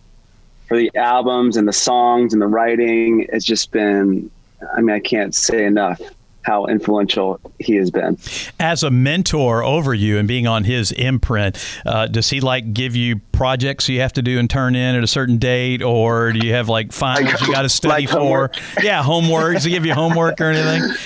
for 0.68 0.78
the 0.78 0.92
albums 0.96 1.58
and 1.58 1.68
the 1.68 1.74
songs 1.74 2.34
and 2.34 2.42
the 2.42 2.48
writing, 2.48 3.28
has 3.32 3.44
just 3.44 3.72
been 3.72 4.30
I 4.76 4.82
mean, 4.82 4.96
I 4.96 5.00
can't 5.00 5.34
say 5.34 5.66
enough 5.66 6.02
how 6.46 6.66
influential 6.68 7.40
he 7.60 7.76
has 7.76 7.90
been. 7.90 8.18
As 8.60 8.84
a 8.84 8.92
mentor 8.92 9.64
over 9.64 9.94
you 9.94 10.20
and 10.20 10.28
being 10.28 10.46
on 10.46 10.64
his 10.64 10.92
imprint, 10.92 11.58
uh, 11.86 12.08
does 12.08 12.30
he 12.30 12.40
like 12.40 12.74
give 12.74 12.96
you 12.96 13.18
projects 13.32 13.90
you 13.90 14.00
have 14.02 14.14
to 14.14 14.22
do 14.22 14.38
and 14.38 14.50
turn 14.50 14.76
in 14.76 14.96
at 14.96 15.04
a 15.04 15.08
certain 15.08 15.38
date, 15.38 15.82
or 15.82 16.32
do 16.32 16.46
you 16.46 16.54
have 16.54 16.70
like 16.70 16.92
finals 16.92 17.34
like, 17.42 17.42
you 17.42 17.54
got 17.54 17.64
to 17.64 17.70
study 17.70 18.06
like 18.06 18.16
for? 18.16 18.52
Yeah, 18.82 19.02
homework. 19.02 19.56
Does 19.56 19.64
he 19.64 19.72
give 19.72 19.86
you 19.86 19.94
homework 19.94 20.40
or 20.40 20.52
anything? 20.52 20.96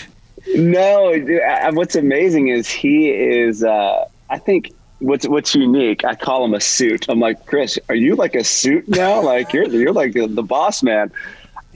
No. 0.55 1.15
What's 1.73 1.95
amazing 1.95 2.47
is 2.47 2.67
he 2.67 3.09
is. 3.11 3.63
Uh, 3.63 4.05
I 4.31 4.39
think 4.39 4.71
what's 4.99 5.27
what's 5.27 5.53
unique. 5.53 6.03
I 6.03 6.15
call 6.15 6.43
him 6.43 6.53
a 6.53 6.59
suit. 6.59 7.05
I'm 7.09 7.19
like 7.19 7.45
Chris, 7.45 7.77
are 7.89 7.95
you 7.95 8.15
like 8.15 8.33
a 8.33 8.43
suit 8.43 8.87
now? 8.87 9.21
Like 9.21 9.53
you're 9.53 9.67
you're 9.67 9.93
like 9.93 10.13
the, 10.13 10.27
the 10.27 10.41
boss 10.41 10.81
man 10.81 11.11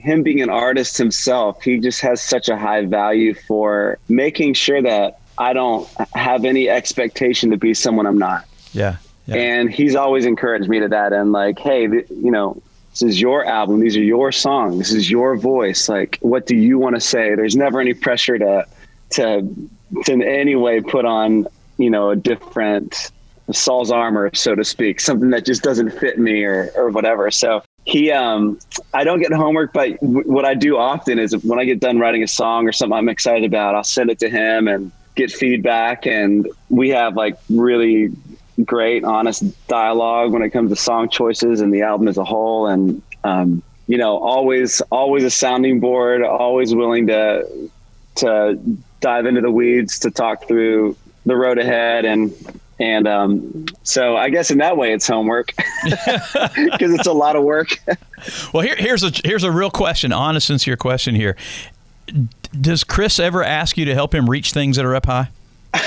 him 0.04 0.22
being 0.22 0.42
an 0.42 0.50
artist 0.50 0.98
himself, 0.98 1.62
he 1.62 1.78
just 1.78 2.00
has 2.02 2.20
such 2.20 2.48
a 2.48 2.56
high 2.56 2.84
value 2.84 3.32
for 3.32 3.98
making 4.08 4.52
sure 4.52 4.82
that 4.82 5.18
I 5.38 5.54
don't 5.54 5.88
have 6.14 6.44
any 6.44 6.68
expectation 6.68 7.50
to 7.50 7.56
be 7.56 7.72
someone 7.72 8.06
I'm 8.06 8.18
not. 8.18 8.44
Yeah. 8.72 8.96
yeah. 9.26 9.36
And 9.36 9.70
he's 9.70 9.94
always 9.94 10.26
encouraged 10.26 10.68
me 10.68 10.80
to 10.80 10.88
that 10.88 11.12
and 11.14 11.32
like, 11.32 11.58
hey, 11.58 11.84
you 11.84 12.30
know, 12.30 12.62
this 12.90 13.02
is 13.02 13.20
your 13.20 13.46
album. 13.46 13.80
These 13.80 13.96
are 13.96 14.02
your 14.02 14.30
songs. 14.30 14.78
This 14.78 14.92
is 14.92 15.10
your 15.10 15.36
voice. 15.36 15.88
Like, 15.88 16.18
what 16.20 16.46
do 16.46 16.54
you 16.54 16.78
want 16.78 16.96
to 16.96 17.00
say? 17.00 17.34
There's 17.34 17.56
never 17.56 17.80
any 17.80 17.94
pressure 17.94 18.38
to, 18.38 18.66
to, 19.12 19.68
to 20.04 20.12
in 20.12 20.22
any 20.22 20.54
way 20.54 20.82
put 20.82 21.06
on, 21.06 21.48
you 21.78 21.88
know, 21.88 22.10
a 22.10 22.16
different 22.16 23.10
Saul's 23.52 23.90
armor, 23.90 24.30
so 24.34 24.54
to 24.54 24.64
speak, 24.64 25.00
something 25.00 25.30
that 25.30 25.46
just 25.46 25.62
doesn't 25.62 25.90
fit 25.90 26.18
me 26.18 26.44
or, 26.44 26.70
or 26.76 26.90
whatever. 26.90 27.30
So 27.30 27.62
he 27.84 28.10
um 28.10 28.58
i 28.94 29.04
don't 29.04 29.20
get 29.20 29.32
homework 29.32 29.72
but 29.72 29.98
w- 30.00 30.22
what 30.22 30.44
i 30.44 30.54
do 30.54 30.76
often 30.76 31.18
is 31.18 31.36
when 31.38 31.58
i 31.58 31.64
get 31.64 31.80
done 31.80 31.98
writing 31.98 32.22
a 32.22 32.28
song 32.28 32.66
or 32.66 32.72
something 32.72 32.96
i'm 32.96 33.08
excited 33.08 33.44
about 33.44 33.74
i'll 33.74 33.84
send 33.84 34.10
it 34.10 34.18
to 34.18 34.30
him 34.30 34.68
and 34.68 34.90
get 35.16 35.30
feedback. 35.30 36.06
And 36.06 36.48
we 36.68 36.90
have 36.90 37.16
like 37.16 37.38
really 37.48 38.10
great 38.64 39.04
honest 39.04 39.44
dialogue 39.66 40.32
when 40.32 40.42
it 40.42 40.50
comes 40.50 40.70
to 40.70 40.76
song 40.76 41.08
choices 41.08 41.60
and 41.60 41.72
the 41.72 41.82
album 41.82 42.08
as 42.08 42.18
a 42.18 42.24
whole. 42.24 42.66
And 42.66 43.02
um, 43.24 43.62
you 43.86 43.98
know 43.98 44.16
always 44.18 44.80
always 44.90 45.24
a 45.24 45.30
sounding 45.30 45.78
board 45.78 46.22
always 46.22 46.74
willing 46.74 47.06
to 47.08 47.70
to 48.16 48.58
dive 49.00 49.26
into 49.26 49.40
the 49.40 49.50
weeds 49.50 49.98
to 49.98 50.10
talk 50.10 50.48
through 50.48 50.96
the 51.26 51.36
road 51.36 51.58
ahead. 51.58 52.04
And 52.04 52.32
and 52.84 53.08
um, 53.08 53.64
so 53.82 54.14
I 54.16 54.28
guess 54.28 54.50
in 54.50 54.58
that 54.58 54.76
way 54.76 54.92
it's 54.92 55.06
homework 55.06 55.52
because 55.84 56.92
it's 56.92 57.06
a 57.06 57.12
lot 57.12 57.34
of 57.34 57.42
work. 57.42 57.80
well, 58.52 58.62
here, 58.62 58.76
here's 58.76 59.02
a 59.02 59.10
here's 59.24 59.42
a 59.42 59.50
real 59.50 59.70
question, 59.70 60.12
honest, 60.12 60.46
sincere 60.46 60.76
question 60.76 61.14
here. 61.14 61.34
Does 62.60 62.84
Chris 62.84 63.18
ever 63.18 63.42
ask 63.42 63.78
you 63.78 63.86
to 63.86 63.94
help 63.94 64.14
him 64.14 64.28
reach 64.28 64.52
things 64.52 64.76
that 64.76 64.84
are 64.84 64.94
up 64.94 65.06
high? 65.06 65.30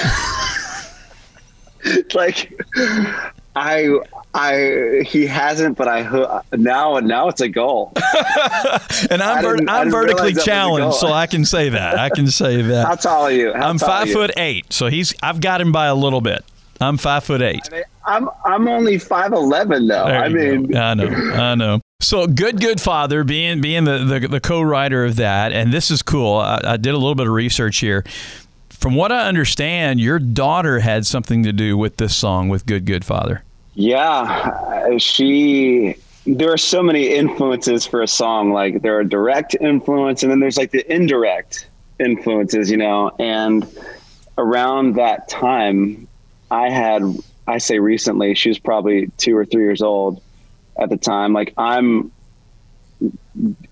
like 2.15 2.59
I 3.55 3.99
I 4.33 5.03
he 5.05 5.27
hasn't, 5.27 5.77
but 5.77 5.87
I 5.87 6.41
now 6.53 6.95
and 6.95 7.07
now 7.07 7.27
it's 7.27 7.41
a 7.41 7.47
goal. 7.47 7.93
and 9.11 9.21
I'm 9.21 9.43
ver- 9.43 9.69
I'm 9.69 9.91
vertically 9.91 10.33
challenged, 10.33 10.97
so 10.97 11.09
I 11.09 11.27
can 11.27 11.45
say 11.45 11.69
that. 11.69 11.99
I 11.99 12.09
can 12.09 12.25
say 12.25 12.63
that. 12.63 12.87
How 12.87 12.95
tall 12.95 13.23
are 13.23 13.31
you? 13.31 13.53
How 13.53 13.69
I'm 13.69 13.77
five 13.77 14.09
foot 14.09 14.31
eight, 14.35 14.73
so 14.73 14.87
he's 14.87 15.13
I've 15.21 15.41
got 15.41 15.61
him 15.61 15.71
by 15.71 15.85
a 15.85 15.95
little 15.95 16.21
bit. 16.21 16.43
I'm 16.79 16.97
five 16.97 17.23
foot 17.23 17.41
eight. 17.41 17.67
I 17.71 17.75
mean, 17.75 17.83
I'm 18.05 18.29
I'm 18.45 18.67
only 18.67 18.97
five 18.97 19.33
eleven 19.33 19.87
though. 19.87 20.03
I 20.03 20.29
mean, 20.29 20.67
go. 20.67 20.79
I 20.79 20.93
know, 20.93 21.07
I 21.33 21.55
know. 21.55 21.81
So 21.99 22.27
good, 22.27 22.61
good 22.61 22.79
father, 22.79 23.23
being 23.23 23.59
being 23.59 23.83
the, 23.85 23.97
the, 23.99 24.27
the 24.27 24.39
co-writer 24.39 25.03
of 25.03 25.15
that, 25.15 25.51
and 25.51 25.73
this 25.73 25.89
is 25.89 26.03
cool. 26.03 26.37
I, 26.37 26.61
I 26.63 26.77
did 26.77 26.93
a 26.93 26.97
little 26.97 27.15
bit 27.15 27.25
of 27.25 27.33
research 27.33 27.77
here. 27.77 28.05
From 28.69 28.93
what 28.93 29.11
I 29.11 29.27
understand, 29.27 29.99
your 29.99 30.19
daughter 30.19 30.79
had 30.79 31.07
something 31.07 31.41
to 31.43 31.51
do 31.51 31.75
with 31.75 31.97
this 31.97 32.15
song, 32.15 32.49
with 32.49 32.65
"Good, 32.67 32.85
Good 32.85 33.03
Father." 33.03 33.43
Yeah, 33.73 34.97
she. 34.97 35.95
There 36.27 36.51
are 36.51 36.57
so 36.57 36.83
many 36.83 37.15
influences 37.15 37.85
for 37.85 38.01
a 38.01 38.07
song. 38.07 38.51
Like 38.51 38.81
there 38.83 38.97
are 38.97 39.03
direct 39.03 39.55
influence, 39.59 40.21
and 40.21 40.31
then 40.31 40.39
there's 40.39 40.57
like 40.57 40.71
the 40.71 40.85
indirect 40.93 41.67
influences. 41.99 42.69
You 42.69 42.77
know, 42.77 43.11
and 43.17 43.67
around 44.37 44.95
that 44.95 45.27
time, 45.29 46.06
I 46.49 46.69
had, 46.69 47.03
I 47.47 47.57
say 47.57 47.79
recently, 47.79 48.35
she 48.35 48.49
was 48.49 48.59
probably 48.59 49.11
two 49.17 49.35
or 49.35 49.45
three 49.45 49.63
years 49.63 49.81
old 49.81 50.21
at 50.79 50.89
the 50.89 50.97
time. 50.97 51.33
Like 51.33 51.53
I'm 51.57 52.11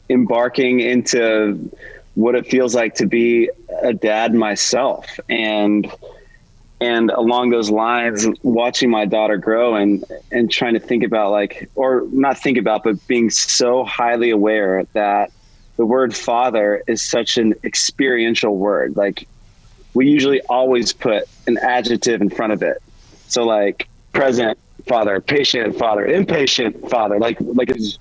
embarking 0.09 0.79
into 0.79 1.71
what 2.15 2.35
it 2.35 2.47
feels 2.47 2.73
like 2.73 2.95
to 2.95 3.05
be 3.05 3.49
a 3.81 3.93
dad 3.93 4.33
myself 4.33 5.19
and 5.29 5.91
and 6.81 7.09
along 7.11 7.49
those 7.49 7.69
lines 7.69 8.27
watching 8.43 8.89
my 8.89 9.05
daughter 9.05 9.37
grow 9.37 9.75
and 9.75 10.03
and 10.31 10.51
trying 10.51 10.73
to 10.73 10.79
think 10.79 11.03
about 11.03 11.31
like 11.31 11.69
or 11.75 12.03
not 12.11 12.37
think 12.37 12.57
about 12.57 12.83
but 12.83 13.05
being 13.07 13.29
so 13.29 13.83
highly 13.83 14.29
aware 14.29 14.85
that 14.93 15.31
the 15.77 15.85
word 15.85 16.15
father 16.15 16.83
is 16.87 17.01
such 17.01 17.37
an 17.37 17.53
experiential 17.63 18.55
word 18.57 18.95
like 18.95 19.27
we 19.95 20.07
usually 20.07 20.41
always 20.41 20.93
put 20.93 21.23
an 21.47 21.57
adjective 21.57 22.21
in 22.21 22.29
front 22.29 22.53
of 22.53 22.61
it. 22.61 22.83
So 23.27 23.43
like 23.43 23.87
present 24.13 24.59
father, 24.87 25.19
patient 25.19 25.79
father, 25.79 26.05
impatient 26.05 26.89
father, 26.89 27.17
like 27.17 27.37
like 27.39 27.69
it's 27.69 27.97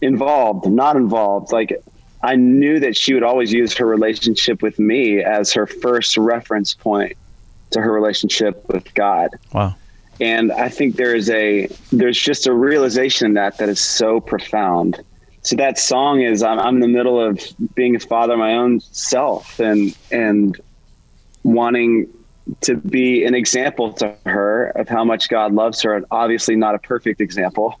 involved, 0.00 0.66
not 0.66 0.96
involved. 0.96 1.50
Like 1.50 1.82
I 2.22 2.36
knew 2.36 2.78
that 2.80 2.96
she 2.96 3.14
would 3.14 3.22
always 3.22 3.52
use 3.52 3.74
her 3.74 3.86
relationship 3.86 4.62
with 4.62 4.78
me 4.78 5.22
as 5.22 5.52
her 5.54 5.66
first 5.66 6.16
reference 6.16 6.74
point 6.74 7.16
to 7.70 7.80
her 7.80 7.92
relationship 7.92 8.66
with 8.68 8.92
God. 8.94 9.30
Wow. 9.52 9.74
And 10.20 10.52
I 10.52 10.68
think 10.68 10.96
there 10.96 11.14
is 11.14 11.28
a 11.30 11.68
there's 11.90 12.18
just 12.18 12.46
a 12.46 12.52
realization 12.52 13.26
in 13.26 13.34
that 13.34 13.58
that 13.58 13.68
is 13.68 13.80
so 13.80 14.20
profound. 14.20 15.02
So 15.42 15.56
that 15.56 15.78
song 15.78 16.22
is 16.22 16.42
I'm, 16.42 16.58
I'm 16.58 16.76
in 16.76 16.80
the 16.80 16.88
middle 16.88 17.20
of 17.20 17.40
being 17.74 17.96
a 17.96 18.00
father 18.00 18.34
of 18.34 18.38
my 18.38 18.54
own 18.54 18.80
self 18.80 19.58
and 19.58 19.96
and 20.12 20.58
wanting 21.44 22.08
to 22.62 22.76
be 22.76 23.24
an 23.24 23.34
example 23.34 23.92
to 23.94 24.14
her 24.26 24.66
of 24.70 24.88
how 24.88 25.04
much 25.04 25.28
God 25.28 25.54
loves 25.54 25.80
her. 25.82 25.94
And 25.94 26.04
obviously, 26.10 26.56
not 26.56 26.74
a 26.74 26.78
perfect 26.78 27.20
example, 27.20 27.78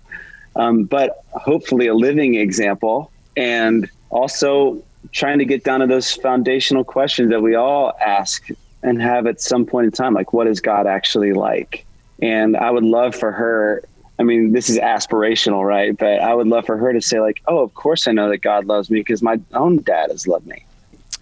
um, 0.56 0.84
but 0.84 1.24
hopefully 1.32 1.88
a 1.88 1.94
living 1.94 2.36
example. 2.36 3.10
And 3.36 3.90
also 4.10 4.82
trying 5.12 5.38
to 5.38 5.44
get 5.44 5.64
down 5.64 5.80
to 5.80 5.86
those 5.86 6.12
foundational 6.12 6.84
questions 6.84 7.30
that 7.30 7.42
we 7.42 7.54
all 7.54 7.92
ask 8.00 8.48
and 8.82 9.00
have 9.02 9.26
at 9.26 9.40
some 9.40 9.66
point 9.66 9.86
in 9.86 9.90
time 9.90 10.14
like, 10.14 10.32
what 10.32 10.46
is 10.46 10.60
God 10.60 10.86
actually 10.86 11.32
like? 11.32 11.84
And 12.22 12.56
I 12.56 12.70
would 12.70 12.84
love 12.84 13.14
for 13.14 13.32
her. 13.32 13.82
I 14.18 14.22
mean, 14.22 14.52
this 14.52 14.70
is 14.70 14.78
aspirational, 14.78 15.66
right? 15.66 15.96
But 15.96 16.20
I 16.20 16.32
would 16.32 16.46
love 16.46 16.64
for 16.66 16.76
her 16.76 16.92
to 16.92 17.00
say, 17.00 17.18
like, 17.18 17.42
oh, 17.48 17.58
of 17.58 17.74
course 17.74 18.06
I 18.06 18.12
know 18.12 18.28
that 18.28 18.38
God 18.38 18.66
loves 18.66 18.88
me 18.88 19.00
because 19.00 19.22
my 19.22 19.40
own 19.52 19.78
dad 19.78 20.10
has 20.10 20.28
loved 20.28 20.46
me. 20.46 20.64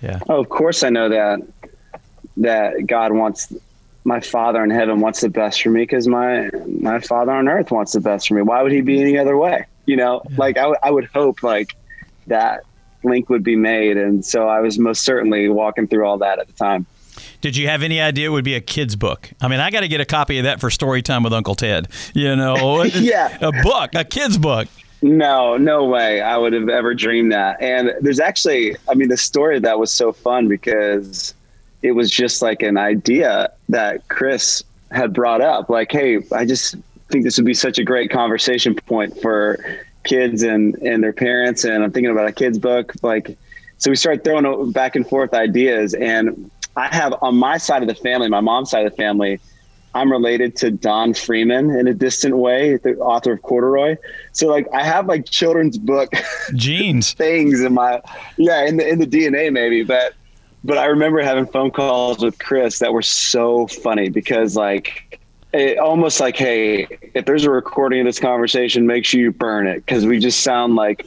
Yeah. 0.03 0.21
Oh, 0.29 0.41
of 0.41 0.49
course 0.49 0.83
I 0.83 0.91
know 0.91 1.09
that 1.09 1.41
that 2.39 2.87
God 2.87 3.13
wants 3.13 3.53
my 4.05 4.21
father 4.21 4.63
in 4.65 4.71
heaven 4.71 5.01
wants 5.01 5.21
the 5.21 5.29
best 5.29 5.63
for 5.63 5.71
me 5.71 5.83
because 5.83 6.09
my 6.09 6.51
my 6.81 6.99
father 7.01 7.33
on 7.33 7.49
earth 7.49 7.71
wants 7.71 7.93
the 7.93 8.01
best 8.01 8.29
for 8.29 8.35
me. 8.35 8.43
Why 8.43 8.63
would 8.63 8.73
he 8.73 8.81
be 8.81 9.01
any 9.01 9.17
other 9.17 9.37
way? 9.37 9.67
You 9.87 9.97
know, 9.97 10.23
yeah. 10.29 10.37
like 10.39 10.57
I, 10.57 10.63
w- 10.63 10.79
I 10.83 10.91
would 10.91 11.07
hope 11.07 11.43
like 11.43 11.77
that 12.27 12.65
link 13.05 13.29
would 13.29 13.43
be 13.43 13.57
made. 13.57 13.97
And 13.97 14.25
so 14.25 14.49
I 14.49 14.61
was 14.61 14.79
most 14.79 15.03
certainly 15.03 15.49
walking 15.49 15.87
through 15.89 16.07
all 16.07 16.19
that 16.19 16.39
at 16.39 16.47
the 16.47 16.53
time. 16.53 16.87
Did 17.41 17.57
you 17.57 17.69
have 17.69 17.83
any 17.83 18.01
idea 18.01 18.29
it 18.29 18.31
would 18.31 18.45
be 18.45 18.55
a 18.55 18.61
kid's 18.61 18.97
book? 18.97 19.31
I 19.41 19.49
mean, 19.49 19.61
I 19.61 19.71
got 19.71 19.81
to 19.81 19.89
get 19.89 20.01
a 20.01 20.05
copy 20.05 20.39
of 20.39 20.45
that 20.45 20.61
for 20.61 20.71
story 20.71 21.03
time 21.03 21.23
with 21.25 21.33
Uncle 21.33 21.55
Ted. 21.55 21.89
You 22.15 22.37
know, 22.37 22.85
yeah, 22.85 23.37
a 23.41 23.53
book, 23.63 23.91
a 23.95 24.05
kid's 24.05 24.39
book. 24.39 24.69
No, 25.03 25.57
no 25.57 25.85
way. 25.85 26.21
I 26.21 26.39
would 26.39 26.53
have 26.53 26.69
ever 26.69 26.95
dreamed 26.95 27.33
that. 27.33 27.61
And 27.61 27.93
there's 28.01 28.21
actually, 28.21 28.77
I 28.89 28.95
mean, 28.95 29.09
the 29.09 29.17
story 29.17 29.57
of 29.57 29.63
that 29.65 29.79
was 29.81 29.91
so 29.91 30.13
fun 30.13 30.47
because 30.47 31.35
it 31.83 31.93
was 31.93 32.11
just 32.11 32.43
like 32.43 32.63
an 32.63 32.77
idea 32.77 33.51
that 33.69 34.07
Chris 34.09 34.63
had 34.91 35.13
brought 35.13 35.41
up. 35.41 35.69
Like, 35.69 35.91
hey, 35.91 36.21
I 36.33 36.45
just 36.45 36.77
think 37.09 37.25
this 37.25 37.37
would 37.37 37.47
be 37.47 37.55
such 37.55 37.79
a 37.79 37.85
great 37.85 38.11
conversation 38.11 38.75
point 38.75 39.21
for 39.21 39.59
kids 40.05 40.43
and 40.43 40.75
and 40.77 41.03
their 41.03 41.13
parents. 41.13 41.65
And 41.65 41.83
I'm 41.83 41.93
thinking 41.93 42.11
about 42.11 42.29
a 42.29 42.33
kids 42.33 42.59
book. 42.59 42.93
Like, 43.03 43.37
so 43.79 43.91
we 43.91 43.97
started 43.97 44.25
throwing 44.25 44.73
back 44.73 44.97
and 44.97 45.07
forth 45.07 45.35
ideas. 45.35 45.95
And 45.95 46.51
I 46.77 46.95
have 46.95 47.15
on 47.23 47.37
my 47.37 47.59
side 47.59 47.83
of 47.83 47.89
the 47.89 47.95
family, 47.95 48.29
my 48.29 48.41
mom's 48.41 48.71
side 48.71 48.87
of 48.87 48.93
the 48.93 48.97
family. 48.97 49.41
I'm 49.95 50.11
related 50.11 50.57
to 50.57 50.71
Don 50.71 51.13
Freeman 51.13 51.71
in 51.71 51.87
a 51.87 51.93
distant 51.93 52.39
way, 52.39 52.79
the 52.79 52.97
author 52.97 53.33
of 53.33 53.43
Corduroy. 53.43 53.97
So 54.33 54.47
like 54.47 54.67
I 54.73 54.83
have 54.85 55.07
like 55.07 55.27
children's 55.27 55.77
book 55.77 56.11
genes 56.55 57.13
things 57.25 57.61
in 57.61 57.75
my 57.75 58.01
yeah 58.39 58.65
in 58.65 58.79
the 58.79 58.89
in 58.89 59.01
the 59.01 59.07
DNA 59.07 59.53
maybe, 59.53 59.83
but 59.83 60.15
but 60.65 60.79
I 60.79 60.87
remember 60.87 61.21
having 61.21 61.47
phone 61.47 61.71
calls 61.71 62.23
with 62.23 62.39
Chris 62.39 62.79
that 62.79 62.93
were 62.93 63.03
so 63.03 63.67
funny 63.67 64.09
because 64.09 64.57
like 64.57 65.21
it 65.53 65.79
almost 65.79 66.21
like, 66.21 66.37
hey, 66.37 66.87
if 67.15 67.27
there's 67.27 67.45
a 67.45 67.51
recording 67.51 68.01
of 68.01 68.07
this 68.07 68.19
conversation, 68.19 68.87
make 68.87 69.05
sure 69.05 69.21
you 69.21 69.33
burn 69.33 69.67
it 69.67 69.85
because 69.85 70.07
we 70.07 70.19
just 70.19 70.41
sound 70.41 70.77
like 70.77 71.07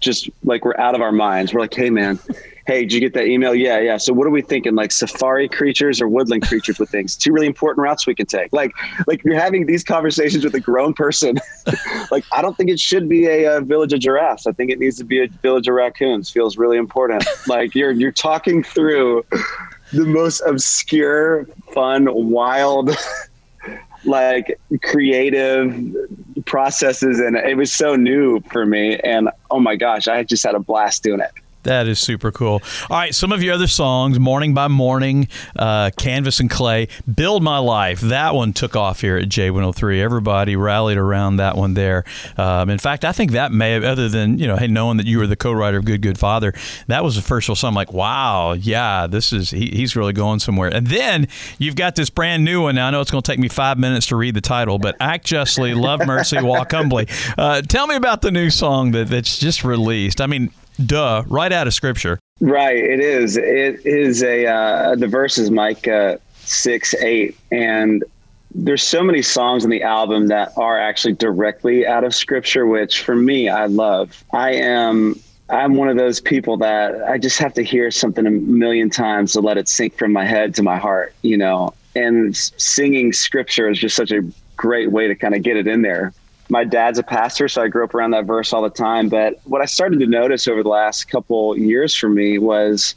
just 0.00 0.28
like 0.44 0.64
we're 0.64 0.76
out 0.76 0.94
of 0.94 1.00
our 1.00 1.12
minds. 1.12 1.54
We're 1.54 1.60
like, 1.60 1.74
hey 1.74 1.90
man, 1.90 2.18
hey, 2.66 2.82
did 2.82 2.92
you 2.92 3.00
get 3.00 3.14
that 3.14 3.26
email? 3.26 3.54
Yeah, 3.54 3.80
yeah. 3.80 3.96
So 3.96 4.12
what 4.12 4.26
are 4.26 4.30
we 4.30 4.42
thinking? 4.42 4.74
Like 4.74 4.92
safari 4.92 5.48
creatures 5.48 6.00
or 6.00 6.08
woodland 6.08 6.46
creatures 6.46 6.78
with 6.78 6.90
things? 6.90 7.16
Two 7.16 7.32
really 7.32 7.46
important 7.46 7.82
routes 7.82 8.06
we 8.06 8.14
can 8.14 8.26
take. 8.26 8.52
Like, 8.52 8.72
like 9.06 9.24
you're 9.24 9.38
having 9.38 9.66
these 9.66 9.82
conversations 9.82 10.44
with 10.44 10.54
a 10.54 10.60
grown 10.60 10.94
person. 10.94 11.38
like, 12.10 12.24
I 12.32 12.42
don't 12.42 12.56
think 12.56 12.70
it 12.70 12.78
should 12.78 13.08
be 13.08 13.26
a, 13.26 13.58
a, 13.58 13.60
village 13.60 13.92
of 13.92 14.00
giraffes. 14.00 14.46
I 14.46 14.52
think 14.52 14.70
it 14.70 14.78
needs 14.78 14.96
to 14.98 15.04
be 15.04 15.22
a 15.22 15.28
village 15.28 15.68
of 15.68 15.74
raccoons. 15.74 16.30
Feels 16.30 16.56
really 16.56 16.76
important. 16.76 17.24
like 17.46 17.74
you're 17.74 17.92
you're 17.92 18.12
talking 18.12 18.62
through 18.62 19.24
the 19.92 20.04
most 20.04 20.40
obscure, 20.46 21.46
fun, 21.72 22.08
wild. 22.12 22.90
like 24.04 24.58
creative 24.82 25.94
processes 26.46 27.20
and 27.20 27.36
it 27.36 27.56
was 27.56 27.72
so 27.72 27.94
new 27.94 28.40
for 28.50 28.66
me 28.66 28.98
and 29.04 29.30
oh 29.52 29.60
my 29.60 29.76
gosh 29.76 30.08
i 30.08 30.24
just 30.24 30.42
had 30.42 30.56
a 30.56 30.58
blast 30.58 31.04
doing 31.04 31.20
it 31.20 31.30
that 31.62 31.86
is 31.86 32.00
super 32.00 32.32
cool. 32.32 32.62
All 32.90 32.96
right, 32.98 33.14
some 33.14 33.32
of 33.32 33.42
your 33.42 33.54
other 33.54 33.66
songs, 33.66 34.18
Morning 34.18 34.54
by 34.54 34.68
Morning, 34.68 35.28
uh, 35.56 35.90
Canvas 35.96 36.40
and 36.40 36.50
Clay, 36.50 36.88
Build 37.12 37.42
My 37.42 37.58
Life. 37.58 38.00
That 38.00 38.34
one 38.34 38.52
took 38.52 38.76
off 38.76 39.00
here 39.00 39.16
at 39.16 39.28
J103. 39.28 40.00
Everybody 40.00 40.56
rallied 40.56 40.98
around 40.98 41.36
that 41.36 41.56
one 41.56 41.74
there. 41.74 42.04
Um, 42.36 42.70
in 42.70 42.78
fact, 42.78 43.04
I 43.04 43.12
think 43.12 43.32
that 43.32 43.52
may 43.52 43.72
have, 43.72 43.84
other 43.84 44.08
than, 44.08 44.38
you 44.38 44.46
know, 44.46 44.56
hey, 44.56 44.66
knowing 44.66 44.96
that 44.96 45.06
you 45.06 45.18
were 45.18 45.26
the 45.26 45.36
co 45.36 45.52
writer 45.52 45.78
of 45.78 45.84
Good, 45.84 46.02
Good 46.02 46.18
Father, 46.18 46.52
that 46.88 47.04
was 47.04 47.16
the 47.16 47.22
first 47.22 47.46
song. 47.46 47.56
I'm 47.62 47.74
like, 47.74 47.92
wow, 47.92 48.52
yeah, 48.52 49.06
this 49.06 49.32
is, 49.32 49.50
he, 49.50 49.68
he's 49.68 49.94
really 49.94 50.12
going 50.12 50.40
somewhere. 50.40 50.68
And 50.74 50.86
then 50.86 51.28
you've 51.58 51.76
got 51.76 51.94
this 51.94 52.10
brand 52.10 52.44
new 52.44 52.62
one. 52.62 52.74
Now, 52.74 52.88
I 52.88 52.90
know 52.90 53.00
it's 53.00 53.10
going 53.10 53.22
to 53.22 53.30
take 53.30 53.38
me 53.38 53.48
five 53.48 53.78
minutes 53.78 54.06
to 54.06 54.16
read 54.16 54.34
the 54.34 54.40
title, 54.40 54.78
but 54.78 54.96
Act 55.00 55.26
Justly, 55.26 55.74
Love 55.74 56.06
Mercy, 56.06 56.40
Walk 56.42 56.72
Humbly. 56.72 57.06
Uh, 57.38 57.62
tell 57.62 57.86
me 57.86 57.94
about 57.94 58.22
the 58.22 58.30
new 58.30 58.50
song 58.50 58.92
that, 58.92 59.08
that's 59.08 59.38
just 59.38 59.64
released. 59.64 60.20
I 60.20 60.26
mean, 60.26 60.50
duh, 60.86 61.24
right 61.26 61.52
out 61.52 61.66
of 61.66 61.74
scripture. 61.74 62.18
Right, 62.40 62.76
it 62.76 63.00
is. 63.00 63.36
It 63.36 63.86
is 63.86 64.22
a 64.22 64.46
uh, 64.46 64.96
the 64.96 65.06
verses 65.06 65.50
Micah 65.50 66.20
six 66.34 66.94
eight, 66.94 67.38
and 67.50 68.04
there's 68.54 68.82
so 68.82 69.02
many 69.02 69.22
songs 69.22 69.64
in 69.64 69.70
the 69.70 69.82
album 69.82 70.26
that 70.28 70.52
are 70.56 70.78
actually 70.78 71.14
directly 71.14 71.86
out 71.86 72.04
of 72.04 72.14
scripture, 72.14 72.66
which 72.66 73.02
for 73.02 73.14
me 73.14 73.48
I 73.48 73.66
love. 73.66 74.24
I 74.32 74.54
am 74.54 75.20
I'm 75.48 75.74
one 75.74 75.88
of 75.88 75.96
those 75.96 76.20
people 76.20 76.56
that 76.58 77.02
I 77.04 77.18
just 77.18 77.38
have 77.38 77.52
to 77.54 77.62
hear 77.62 77.90
something 77.90 78.26
a 78.26 78.30
million 78.30 78.90
times 78.90 79.32
to 79.32 79.40
let 79.40 79.58
it 79.58 79.68
sink 79.68 79.96
from 79.96 80.12
my 80.12 80.24
head 80.24 80.54
to 80.56 80.62
my 80.62 80.78
heart, 80.78 81.14
you 81.22 81.36
know. 81.36 81.74
And 81.94 82.34
singing 82.36 83.12
scripture 83.12 83.68
is 83.68 83.78
just 83.78 83.94
such 83.94 84.10
a 84.10 84.22
great 84.56 84.90
way 84.90 85.08
to 85.08 85.14
kind 85.14 85.34
of 85.34 85.42
get 85.42 85.56
it 85.56 85.66
in 85.66 85.82
there 85.82 86.12
my 86.52 86.64
dad's 86.64 86.98
a 86.98 87.02
pastor, 87.02 87.48
so 87.48 87.62
I 87.62 87.68
grew 87.68 87.82
up 87.82 87.94
around 87.94 88.10
that 88.10 88.26
verse 88.26 88.52
all 88.52 88.60
the 88.60 88.68
time. 88.68 89.08
But 89.08 89.40
what 89.44 89.62
I 89.62 89.64
started 89.64 90.00
to 90.00 90.06
notice 90.06 90.46
over 90.46 90.62
the 90.62 90.68
last 90.68 91.04
couple 91.08 91.56
years 91.56 91.96
for 91.96 92.10
me 92.10 92.36
was 92.36 92.94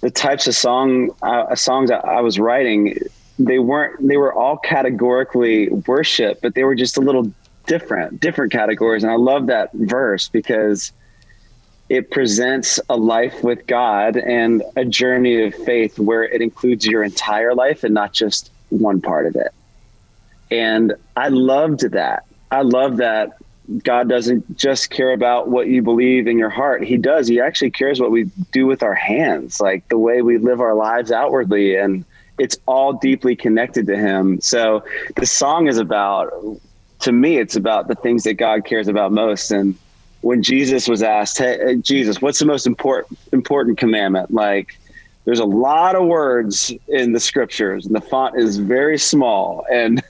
the 0.00 0.10
types 0.10 0.46
of 0.46 0.54
song 0.54 1.10
uh, 1.20 1.54
songs 1.54 1.90
I 1.90 2.22
was 2.22 2.38
writing. 2.38 2.96
They 3.38 3.58
weren't. 3.58 4.08
They 4.08 4.16
were 4.16 4.32
all 4.32 4.56
categorically 4.56 5.68
worship, 5.86 6.40
but 6.40 6.54
they 6.54 6.64
were 6.64 6.74
just 6.74 6.96
a 6.96 7.02
little 7.02 7.30
different, 7.66 8.20
different 8.20 8.52
categories. 8.52 9.02
And 9.02 9.12
I 9.12 9.16
love 9.16 9.48
that 9.48 9.68
verse 9.74 10.30
because 10.30 10.90
it 11.90 12.10
presents 12.10 12.80
a 12.88 12.96
life 12.96 13.44
with 13.44 13.66
God 13.66 14.16
and 14.16 14.62
a 14.76 14.84
journey 14.86 15.44
of 15.44 15.54
faith 15.54 15.98
where 15.98 16.22
it 16.22 16.40
includes 16.40 16.86
your 16.86 17.04
entire 17.04 17.54
life 17.54 17.84
and 17.84 17.92
not 17.92 18.14
just 18.14 18.50
one 18.70 19.02
part 19.02 19.26
of 19.26 19.36
it. 19.36 19.52
And 20.50 20.94
I 21.16 21.28
loved 21.28 21.90
that 21.90 22.24
I 22.54 22.62
love 22.62 22.98
that 22.98 23.36
God 23.82 24.08
doesn't 24.08 24.56
just 24.56 24.90
care 24.90 25.12
about 25.12 25.48
what 25.48 25.66
you 25.66 25.82
believe 25.82 26.28
in 26.28 26.38
your 26.38 26.50
heart. 26.50 26.84
He 26.84 26.96
does. 26.96 27.26
He 27.26 27.40
actually 27.40 27.72
cares 27.72 28.00
what 28.00 28.12
we 28.12 28.30
do 28.52 28.66
with 28.66 28.84
our 28.84 28.94
hands, 28.94 29.60
like 29.60 29.88
the 29.88 29.98
way 29.98 30.22
we 30.22 30.38
live 30.38 30.60
our 30.60 30.74
lives 30.74 31.10
outwardly. 31.10 31.74
And 31.74 32.04
it's 32.38 32.56
all 32.66 32.92
deeply 32.92 33.34
connected 33.34 33.86
to 33.88 33.96
Him. 33.96 34.40
So 34.40 34.84
the 35.16 35.26
song 35.26 35.66
is 35.66 35.78
about, 35.78 36.32
to 37.00 37.10
me, 37.10 37.38
it's 37.38 37.56
about 37.56 37.88
the 37.88 37.96
things 37.96 38.22
that 38.22 38.34
God 38.34 38.64
cares 38.64 38.86
about 38.86 39.10
most. 39.10 39.50
And 39.50 39.76
when 40.20 40.40
Jesus 40.40 40.86
was 40.86 41.02
asked, 41.02 41.38
Hey, 41.38 41.76
Jesus, 41.82 42.22
what's 42.22 42.38
the 42.38 42.46
most 42.46 42.68
important, 42.68 43.18
important 43.32 43.78
commandment? 43.78 44.32
Like, 44.32 44.78
there's 45.24 45.40
a 45.40 45.44
lot 45.44 45.96
of 45.96 46.06
words 46.06 46.72
in 46.86 47.12
the 47.12 47.20
scriptures, 47.20 47.86
and 47.86 47.96
the 47.96 48.00
font 48.00 48.38
is 48.38 48.58
very 48.58 48.98
small. 48.98 49.66
And, 49.72 50.02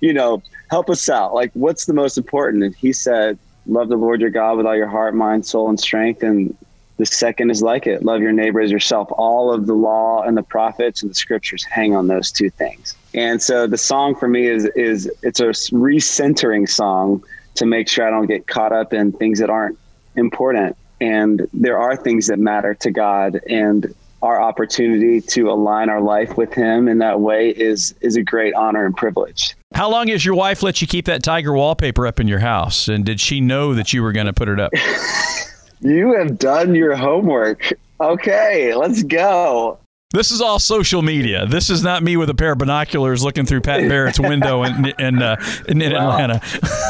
you 0.00 0.14
know, 0.14 0.42
help 0.70 0.88
us 0.88 1.08
out. 1.08 1.34
Like, 1.34 1.50
what's 1.54 1.86
the 1.86 1.94
most 1.94 2.16
important? 2.16 2.62
And 2.62 2.74
he 2.74 2.92
said, 2.92 3.38
love 3.66 3.88
the 3.88 3.96
Lord 3.96 4.20
your 4.20 4.30
God 4.30 4.56
with 4.56 4.66
all 4.66 4.76
your 4.76 4.88
heart, 4.88 5.14
mind, 5.14 5.44
soul, 5.44 5.68
and 5.68 5.78
strength. 5.78 6.22
And 6.22 6.56
the 6.96 7.06
second 7.06 7.50
is 7.50 7.62
like 7.62 7.86
it 7.86 8.04
love 8.04 8.20
your 8.20 8.32
neighbor 8.32 8.60
as 8.60 8.70
yourself. 8.70 9.08
All 9.12 9.52
of 9.52 9.66
the 9.66 9.74
law 9.74 10.22
and 10.22 10.36
the 10.36 10.42
prophets 10.42 11.02
and 11.02 11.10
the 11.10 11.14
scriptures 11.14 11.64
hang 11.64 11.94
on 11.94 12.06
those 12.06 12.30
two 12.30 12.50
things. 12.50 12.94
And 13.14 13.42
so 13.42 13.66
the 13.66 13.78
song 13.78 14.14
for 14.14 14.28
me 14.28 14.46
is 14.46 14.66
is 14.76 15.10
it's 15.22 15.40
a 15.40 15.46
recentering 15.74 16.68
song 16.68 17.24
to 17.54 17.66
make 17.66 17.88
sure 17.88 18.06
I 18.06 18.10
don't 18.10 18.26
get 18.26 18.46
caught 18.46 18.72
up 18.72 18.92
in 18.92 19.12
things 19.12 19.38
that 19.38 19.50
aren't 19.50 19.78
important. 20.14 20.76
And 21.00 21.48
there 21.54 21.78
are 21.78 21.96
things 21.96 22.26
that 22.26 22.38
matter 22.38 22.74
to 22.74 22.90
God 22.90 23.40
and 23.48 23.94
our 24.22 24.40
opportunity 24.40 25.20
to 25.20 25.50
align 25.50 25.88
our 25.88 26.00
life 26.00 26.36
with 26.36 26.52
him 26.52 26.88
in 26.88 26.98
that 26.98 27.20
way 27.20 27.50
is 27.50 27.94
is 28.00 28.16
a 28.16 28.22
great 28.22 28.54
honor 28.54 28.84
and 28.84 28.96
privilege. 28.96 29.56
How 29.74 29.90
long 29.90 30.08
has 30.08 30.24
your 30.24 30.34
wife 30.34 30.62
let 30.62 30.80
you 30.80 30.86
keep 30.86 31.06
that 31.06 31.22
tiger 31.22 31.52
wallpaper 31.52 32.06
up 32.06 32.20
in 32.20 32.28
your 32.28 32.40
house? 32.40 32.88
And 32.88 33.04
did 33.04 33.20
she 33.20 33.40
know 33.40 33.74
that 33.74 33.92
you 33.92 34.02
were 34.02 34.12
going 34.12 34.26
to 34.26 34.32
put 34.32 34.48
it 34.48 34.60
up? 34.60 34.72
you 35.80 36.14
have 36.18 36.38
done 36.38 36.74
your 36.74 36.96
homework. 36.96 37.72
Okay, 38.00 38.74
let's 38.74 39.02
go. 39.02 39.78
This 40.12 40.32
is 40.32 40.40
all 40.40 40.58
social 40.58 41.02
media. 41.02 41.46
This 41.46 41.70
is 41.70 41.84
not 41.84 42.02
me 42.02 42.16
with 42.16 42.28
a 42.30 42.34
pair 42.34 42.50
of 42.50 42.58
binoculars 42.58 43.22
looking 43.22 43.46
through 43.46 43.60
Pat 43.60 43.88
Barrett's 43.88 44.18
window 44.18 44.64
in 44.64 44.86
in, 44.98 45.22
uh, 45.22 45.36
in, 45.68 45.80
in 45.80 45.92
Atlanta. 45.92 46.42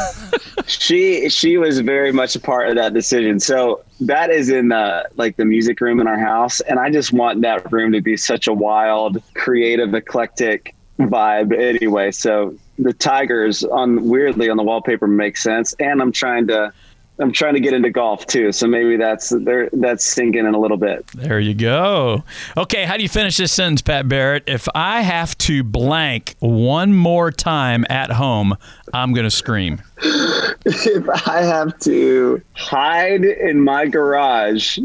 she 0.65 1.29
she 1.29 1.57
was 1.57 1.81
very 1.81 2.11
much 2.11 2.35
a 2.35 2.39
part 2.39 2.69
of 2.69 2.75
that 2.77 2.95
decision. 2.95 3.39
So 3.39 3.83
that 3.99 4.31
is 4.31 4.49
in 4.49 4.69
the 4.69 5.07
like 5.17 5.37
the 5.37 5.45
music 5.45 5.79
room 5.81 5.99
in 5.99 6.07
our 6.07 6.17
house, 6.17 6.61
and 6.61 6.79
I 6.79 6.89
just 6.89 7.13
want 7.13 7.41
that 7.41 7.71
room 7.71 7.91
to 7.91 8.01
be 8.01 8.17
such 8.17 8.47
a 8.47 8.53
wild, 8.53 9.21
creative, 9.35 9.93
eclectic 9.93 10.73
vibe 10.97 11.55
anyway. 11.55 12.09
So 12.09 12.57
the 12.79 12.93
tigers 12.93 13.63
on 13.63 14.09
weirdly 14.09 14.49
on 14.49 14.57
the 14.57 14.63
wallpaper 14.63 15.05
makes 15.05 15.43
sense, 15.43 15.73
and 15.73 16.01
I'm 16.01 16.11
trying 16.11 16.47
to 16.47 16.73
I'm 17.21 17.31
trying 17.31 17.53
to 17.53 17.59
get 17.59 17.73
into 17.73 17.89
golf 17.89 18.25
too, 18.25 18.51
so 18.51 18.67
maybe 18.67 18.97
that's 18.97 19.29
there 19.29 19.69
that's 19.73 20.03
sinking 20.05 20.45
in 20.45 20.53
a 20.53 20.59
little 20.59 20.77
bit. 20.77 21.05
There 21.13 21.39
you 21.39 21.53
go. 21.53 22.23
Okay, 22.57 22.83
how 22.85 22.97
do 22.97 23.03
you 23.03 23.09
finish 23.09 23.37
this 23.37 23.51
sentence, 23.51 23.81
Pat 23.81 24.07
Barrett? 24.07 24.43
If 24.47 24.67
I 24.73 25.01
have 25.01 25.37
to 25.39 25.63
blank 25.63 26.35
one 26.39 26.93
more 26.93 27.31
time 27.31 27.85
at 27.89 28.11
home, 28.11 28.57
I'm 28.93 29.13
going 29.13 29.25
to 29.25 29.31
scream. 29.31 29.81
if 30.03 31.27
I 31.27 31.43
have 31.43 31.77
to 31.79 32.41
hide 32.53 33.23
in 33.23 33.61
my 33.61 33.85
garage 33.87 34.79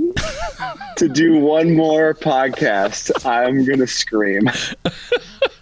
to 0.96 1.08
do 1.08 1.38
one 1.38 1.74
more 1.74 2.14
podcast, 2.14 3.10
I'm 3.24 3.64
going 3.64 3.78
to 3.78 3.86
scream. 3.86 4.48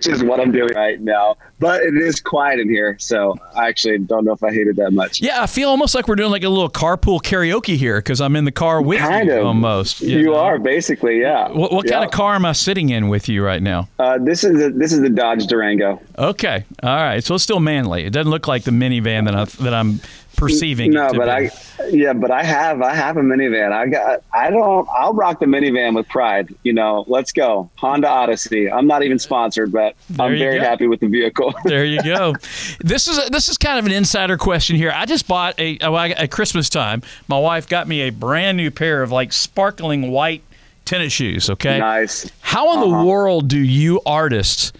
which 0.00 0.14
is 0.14 0.24
what 0.24 0.40
I'm 0.40 0.50
doing 0.50 0.72
right 0.74 0.98
now. 0.98 1.36
But 1.58 1.82
it 1.82 1.94
is 1.94 2.20
quiet 2.20 2.58
in 2.58 2.70
here, 2.70 2.96
so 2.98 3.38
I 3.54 3.68
actually 3.68 3.98
don't 3.98 4.24
know 4.24 4.32
if 4.32 4.42
I 4.42 4.50
hate 4.50 4.66
it 4.66 4.76
that 4.76 4.92
much. 4.92 5.20
Yeah, 5.20 5.42
I 5.42 5.46
feel 5.46 5.68
almost 5.68 5.94
like 5.94 6.08
we're 6.08 6.16
doing 6.16 6.30
like 6.30 6.42
a 6.42 6.48
little 6.48 6.70
carpool 6.70 7.20
karaoke 7.20 7.76
here 7.76 7.98
because 7.98 8.22
I'm 8.22 8.34
in 8.34 8.46
the 8.46 8.52
car 8.52 8.80
with 8.80 9.00
kind 9.00 9.28
you 9.28 9.34
of. 9.34 9.46
almost. 9.46 10.00
You, 10.00 10.20
you 10.20 10.24
know? 10.26 10.36
are 10.36 10.58
basically, 10.58 11.20
yeah. 11.20 11.50
What, 11.50 11.70
what 11.70 11.84
yeah. 11.84 11.92
kind 11.92 12.04
of 12.06 12.12
car 12.12 12.34
am 12.34 12.46
I 12.46 12.52
sitting 12.52 12.88
in 12.88 13.08
with 13.08 13.28
you 13.28 13.44
right 13.44 13.62
now? 13.62 13.90
Uh, 13.98 14.16
this 14.18 14.42
is 14.42 14.62
a, 14.62 14.70
this 14.70 14.90
is 14.94 15.02
the 15.02 15.10
Dodge 15.10 15.46
Durango. 15.46 16.00
Okay, 16.16 16.64
all 16.82 16.96
right. 16.96 17.22
So 17.22 17.34
it's 17.34 17.44
still 17.44 17.60
manly. 17.60 18.04
It 18.04 18.14
doesn't 18.14 18.30
look 18.30 18.48
like 18.48 18.62
the 18.64 18.70
minivan 18.70 19.26
that 19.26 19.34
I 19.34 19.44
that 19.62 19.74
I'm 19.74 20.00
perceiving. 20.40 20.90
No, 20.90 21.12
but 21.12 21.26
be. 21.26 21.30
I 21.30 21.50
yeah, 21.88 22.12
but 22.12 22.30
I 22.30 22.42
have 22.42 22.82
I 22.82 22.94
have 22.94 23.16
a 23.16 23.20
minivan. 23.20 23.72
I 23.72 23.86
got 23.86 24.22
I 24.32 24.50
don't 24.50 24.88
I'll 24.90 25.14
rock 25.14 25.40
the 25.40 25.46
minivan 25.46 25.94
with 25.94 26.08
pride. 26.08 26.54
You 26.62 26.72
know, 26.72 27.04
let's 27.06 27.30
go 27.30 27.70
Honda 27.76 28.08
Odyssey. 28.08 28.70
I'm 28.70 28.86
not 28.86 29.02
even 29.02 29.18
sponsored, 29.18 29.70
but 29.70 29.94
there 30.08 30.26
I'm 30.26 30.38
very 30.38 30.58
go. 30.58 30.64
happy 30.64 30.86
with 30.86 31.00
the 31.00 31.08
vehicle. 31.08 31.54
there 31.64 31.84
you 31.84 32.02
go. 32.02 32.34
This 32.80 33.06
is 33.06 33.18
a, 33.18 33.30
this 33.30 33.48
is 33.48 33.58
kind 33.58 33.78
of 33.78 33.86
an 33.86 33.92
insider 33.92 34.36
question 34.36 34.76
here. 34.76 34.92
I 34.94 35.06
just 35.06 35.28
bought 35.28 35.58
a 35.58 35.78
at 35.80 36.30
Christmas 36.30 36.68
time. 36.68 37.02
My 37.28 37.38
wife 37.38 37.68
got 37.68 37.86
me 37.86 38.02
a 38.02 38.10
brand 38.10 38.56
new 38.56 38.70
pair 38.70 39.02
of 39.02 39.12
like 39.12 39.32
sparkling 39.32 40.10
white 40.10 40.42
tennis 40.84 41.12
shoes. 41.12 41.50
Okay, 41.50 41.78
nice. 41.78 42.30
How 42.40 42.72
in 42.72 42.78
uh-huh. 42.78 43.02
the 43.02 43.06
world 43.06 43.48
do 43.48 43.58
you 43.58 44.00
artists? 44.06 44.72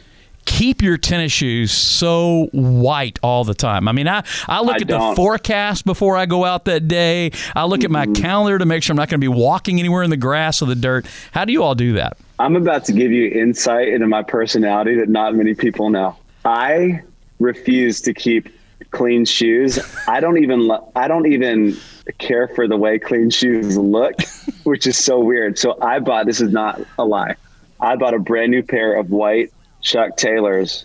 Keep 0.51 0.83
your 0.83 0.99
tennis 0.99 1.31
shoes 1.31 1.71
so 1.71 2.49
white 2.53 3.21
all 3.23 3.45
the 3.45 3.55
time. 3.55 3.87
I 3.87 3.93
mean, 3.93 4.09
I, 4.09 4.25
I 4.49 4.61
look 4.61 4.75
I 4.75 4.77
at 4.79 4.89
don't. 4.89 5.11
the 5.11 5.17
forecast 5.17 5.85
before 5.85 6.17
I 6.17 6.27
go 6.27 6.45
out 6.45 6.65
that 6.65 6.89
day. 6.89 7.31
I 7.55 7.65
look 7.65 7.85
at 7.85 7.91
my 7.91 8.05
mm-hmm. 8.05 8.21
calendar 8.21 8.59
to 8.59 8.67
make 8.67 8.83
sure 8.83 8.93
I'm 8.93 8.97
not 8.97 9.09
going 9.09 9.21
to 9.21 9.25
be 9.25 9.29
walking 9.29 9.79
anywhere 9.79 10.03
in 10.03 10.11
the 10.11 10.17
grass 10.17 10.61
or 10.61 10.67
the 10.67 10.75
dirt. 10.75 11.07
How 11.31 11.45
do 11.45 11.53
you 11.53 11.63
all 11.63 11.77
do 11.77 11.93
that? 11.93 12.19
I'm 12.41 12.57
about 12.57 12.85
to 12.87 12.93
give 12.93 13.13
you 13.13 13.29
insight 13.29 13.89
into 13.89 14.09
my 14.09 14.25
personality 14.25 14.97
that 14.97 15.09
not 15.09 15.37
many 15.37 15.55
people 15.55 15.89
know. 15.89 16.17
I 16.45 17.03
refuse 17.39 18.01
to 18.03 18.13
keep 18.13 18.49
clean 18.91 19.25
shoes. 19.25 19.79
I 20.09 20.19
don't 20.19 20.43
even 20.43 20.67
lo- 20.67 20.91
I 20.97 21.07
don't 21.07 21.27
even 21.27 21.77
care 22.19 22.49
for 22.49 22.67
the 22.67 22.77
way 22.77 22.99
clean 22.99 23.31
shoes 23.31 23.79
look, 23.79 24.17
which 24.65 24.89
is 24.89 24.99
so 24.99 25.21
weird. 25.21 25.59
So 25.59 25.81
I 25.81 26.01
bought 26.01 26.27
this 26.27 26.41
is 26.41 26.53
not 26.53 26.81
a 26.99 27.05
lie. 27.05 27.37
I 27.79 27.95
bought 27.95 28.15
a 28.15 28.19
brand 28.19 28.51
new 28.51 28.65
pair 28.65 28.97
of 28.97 29.11
white 29.11 29.53
Chuck 29.81 30.17
Taylors, 30.17 30.85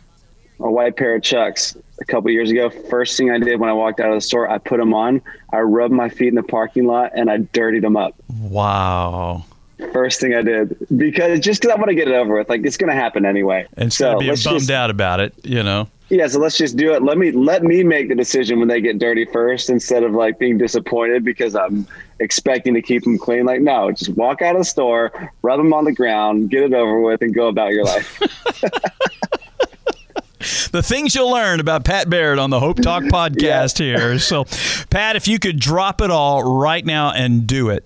a 0.59 0.69
white 0.69 0.95
pair 0.97 1.15
of 1.15 1.23
Chucks 1.23 1.75
a 1.99 2.05
couple 2.05 2.29
years 2.31 2.51
ago. 2.51 2.69
First 2.69 3.17
thing 3.17 3.31
I 3.31 3.39
did 3.39 3.59
when 3.59 3.69
I 3.69 3.73
walked 3.73 3.99
out 3.99 4.09
of 4.09 4.15
the 4.15 4.21
store, 4.21 4.49
I 4.49 4.57
put 4.57 4.77
them 4.77 4.93
on. 4.93 5.21
I 5.51 5.59
rubbed 5.59 5.93
my 5.93 6.09
feet 6.09 6.29
in 6.29 6.35
the 6.35 6.43
parking 6.43 6.85
lot 6.85 7.11
and 7.15 7.29
I 7.29 7.37
dirtied 7.37 7.83
them 7.83 7.97
up. 7.97 8.15
Wow. 8.41 9.45
First 9.91 10.21
thing 10.21 10.33
I 10.33 10.41
did 10.41 10.75
because 10.95 11.41
just 11.41 11.61
because 11.61 11.75
I 11.75 11.77
want 11.77 11.89
to 11.89 11.95
get 11.95 12.07
it 12.07 12.13
over 12.13 12.37
with, 12.37 12.47
like 12.47 12.65
it's 12.65 12.77
going 12.77 12.89
to 12.89 12.95
happen 12.95 13.25
anyway. 13.25 13.67
Instead 13.77 14.05
so 14.05 14.13
of 14.13 14.19
being 14.19 14.29
let's 14.29 14.43
bummed 14.43 14.59
just- 14.59 14.71
out 14.71 14.89
about 14.89 15.19
it, 15.19 15.33
you 15.43 15.61
know. 15.63 15.87
Yeah, 16.07 16.27
so 16.27 16.39
let's 16.39 16.55
just 16.55 16.77
do 16.77 16.93
it. 16.93 17.01
Let 17.01 17.17
me 17.17 17.31
let 17.31 17.63
me 17.63 17.83
make 17.83 18.09
the 18.09 18.15
decision 18.15 18.59
when 18.59 18.67
they 18.67 18.79
get 18.79 18.99
dirty 18.99 19.25
first, 19.25 19.71
instead 19.71 20.03
of 20.03 20.11
like 20.13 20.37
being 20.37 20.59
disappointed 20.59 21.25
because 21.25 21.55
I'm 21.55 21.87
expecting 22.19 22.73
to 22.73 22.81
keep 22.81 23.03
them 23.03 23.17
clean. 23.17 23.45
Like, 23.45 23.61
no, 23.61 23.91
just 23.91 24.11
walk 24.11 24.41
out 24.41 24.55
of 24.55 24.61
the 24.61 24.65
store, 24.65 25.11
rub 25.41 25.59
them 25.59 25.73
on 25.73 25.85
the 25.85 25.93
ground, 25.93 26.49
get 26.49 26.63
it 26.63 26.73
over 26.73 27.01
with, 27.01 27.21
and 27.21 27.33
go 27.33 27.47
about 27.47 27.71
your 27.71 27.83
life. 27.83 28.19
the 30.71 30.83
things 30.83 31.15
you'll 31.15 31.31
learn 31.31 31.59
about 31.59 31.85
Pat 31.85 32.09
Barrett 32.09 32.39
on 32.39 32.49
the 32.49 32.59
Hope 32.59 32.81
Talk 32.81 33.03
podcast 33.03 33.77
here. 33.77 34.19
So, 34.19 34.45
Pat, 34.89 35.15
if 35.15 35.27
you 35.27 35.39
could 35.39 35.59
drop 35.59 36.01
it 36.01 36.11
all 36.11 36.59
right 36.59 36.85
now 36.85 37.11
and 37.11 37.47
do 37.47 37.69
it, 37.69 37.85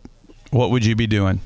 what 0.51 0.71
would 0.71 0.85
you 0.85 0.95
be 0.95 1.07
doing? 1.07 1.41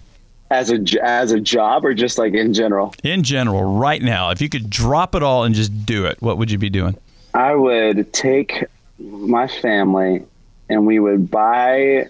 as 0.53 0.71
a 0.71 1.03
as 1.03 1.31
a 1.31 1.39
job, 1.39 1.83
or 1.83 1.95
just 1.95 2.19
like 2.19 2.33
in 2.33 2.53
general, 2.53 2.93
In 3.03 3.23
general, 3.23 3.63
right 3.63 4.01
now, 4.01 4.29
if 4.29 4.39
you 4.39 4.49
could 4.49 4.69
drop 4.69 5.15
it 5.15 5.23
all 5.23 5.43
and 5.43 5.55
just 5.55 5.85
do 5.85 6.05
it, 6.05 6.21
what 6.21 6.37
would 6.37 6.51
you 6.51 6.59
be 6.59 6.69
doing? 6.69 6.95
I 7.33 7.55
would 7.55 8.13
take 8.13 8.65
my 8.99 9.47
family 9.47 10.23
and 10.69 10.85
we 10.85 10.99
would 10.99 11.31
buy 11.31 12.07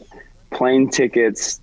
plane 0.53 0.89
tickets 0.89 1.59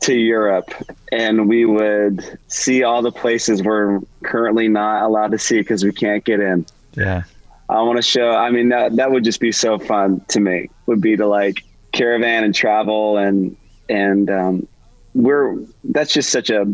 to 0.00 0.14
Europe 0.14 0.72
and 1.12 1.48
we 1.48 1.66
would 1.66 2.38
see 2.48 2.82
all 2.82 3.02
the 3.02 3.12
places 3.12 3.62
we're 3.62 4.00
currently 4.22 4.68
not 4.68 5.02
allowed 5.02 5.30
to 5.32 5.38
see 5.38 5.58
because 5.58 5.84
we 5.84 5.92
can't 5.92 6.24
get 6.24 6.40
in. 6.40 6.64
Yeah. 6.94 7.24
I 7.68 7.82
want 7.82 7.98
to 7.98 8.02
show. 8.02 8.32
I 8.32 8.50
mean, 8.50 8.70
that 8.70 8.96
that 8.96 9.12
would 9.12 9.22
just 9.22 9.38
be 9.38 9.52
so 9.52 9.78
fun 9.78 10.24
to 10.28 10.40
me. 10.40 10.70
Would 10.86 11.00
be 11.00 11.16
to 11.16 11.26
like 11.26 11.64
caravan 11.92 12.42
and 12.42 12.54
travel 12.54 13.16
and 13.16 13.56
and 13.88 14.28
um, 14.28 14.66
we're 15.14 15.56
that's 15.84 16.12
just 16.12 16.30
such 16.30 16.50
a 16.50 16.66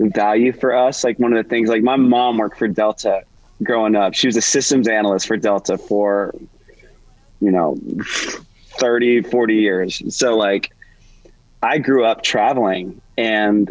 value 0.00 0.52
for 0.52 0.74
us. 0.74 1.04
Like 1.04 1.18
one 1.20 1.32
of 1.32 1.42
the 1.42 1.48
things. 1.48 1.68
Like 1.68 1.82
my 1.82 1.96
mom 1.96 2.38
worked 2.38 2.58
for 2.58 2.66
Delta 2.66 3.22
growing 3.62 3.94
up. 3.94 4.14
She 4.14 4.26
was 4.26 4.36
a 4.36 4.42
systems 4.42 4.88
analyst 4.88 5.28
for 5.28 5.36
Delta 5.36 5.78
for 5.78 6.34
you 7.40 7.52
know 7.52 7.78
30, 8.78 9.22
40 9.22 9.54
years. 9.54 10.02
So 10.16 10.36
like 10.36 10.72
I 11.62 11.78
grew 11.78 12.04
up 12.04 12.22
traveling 12.22 13.00
and 13.18 13.70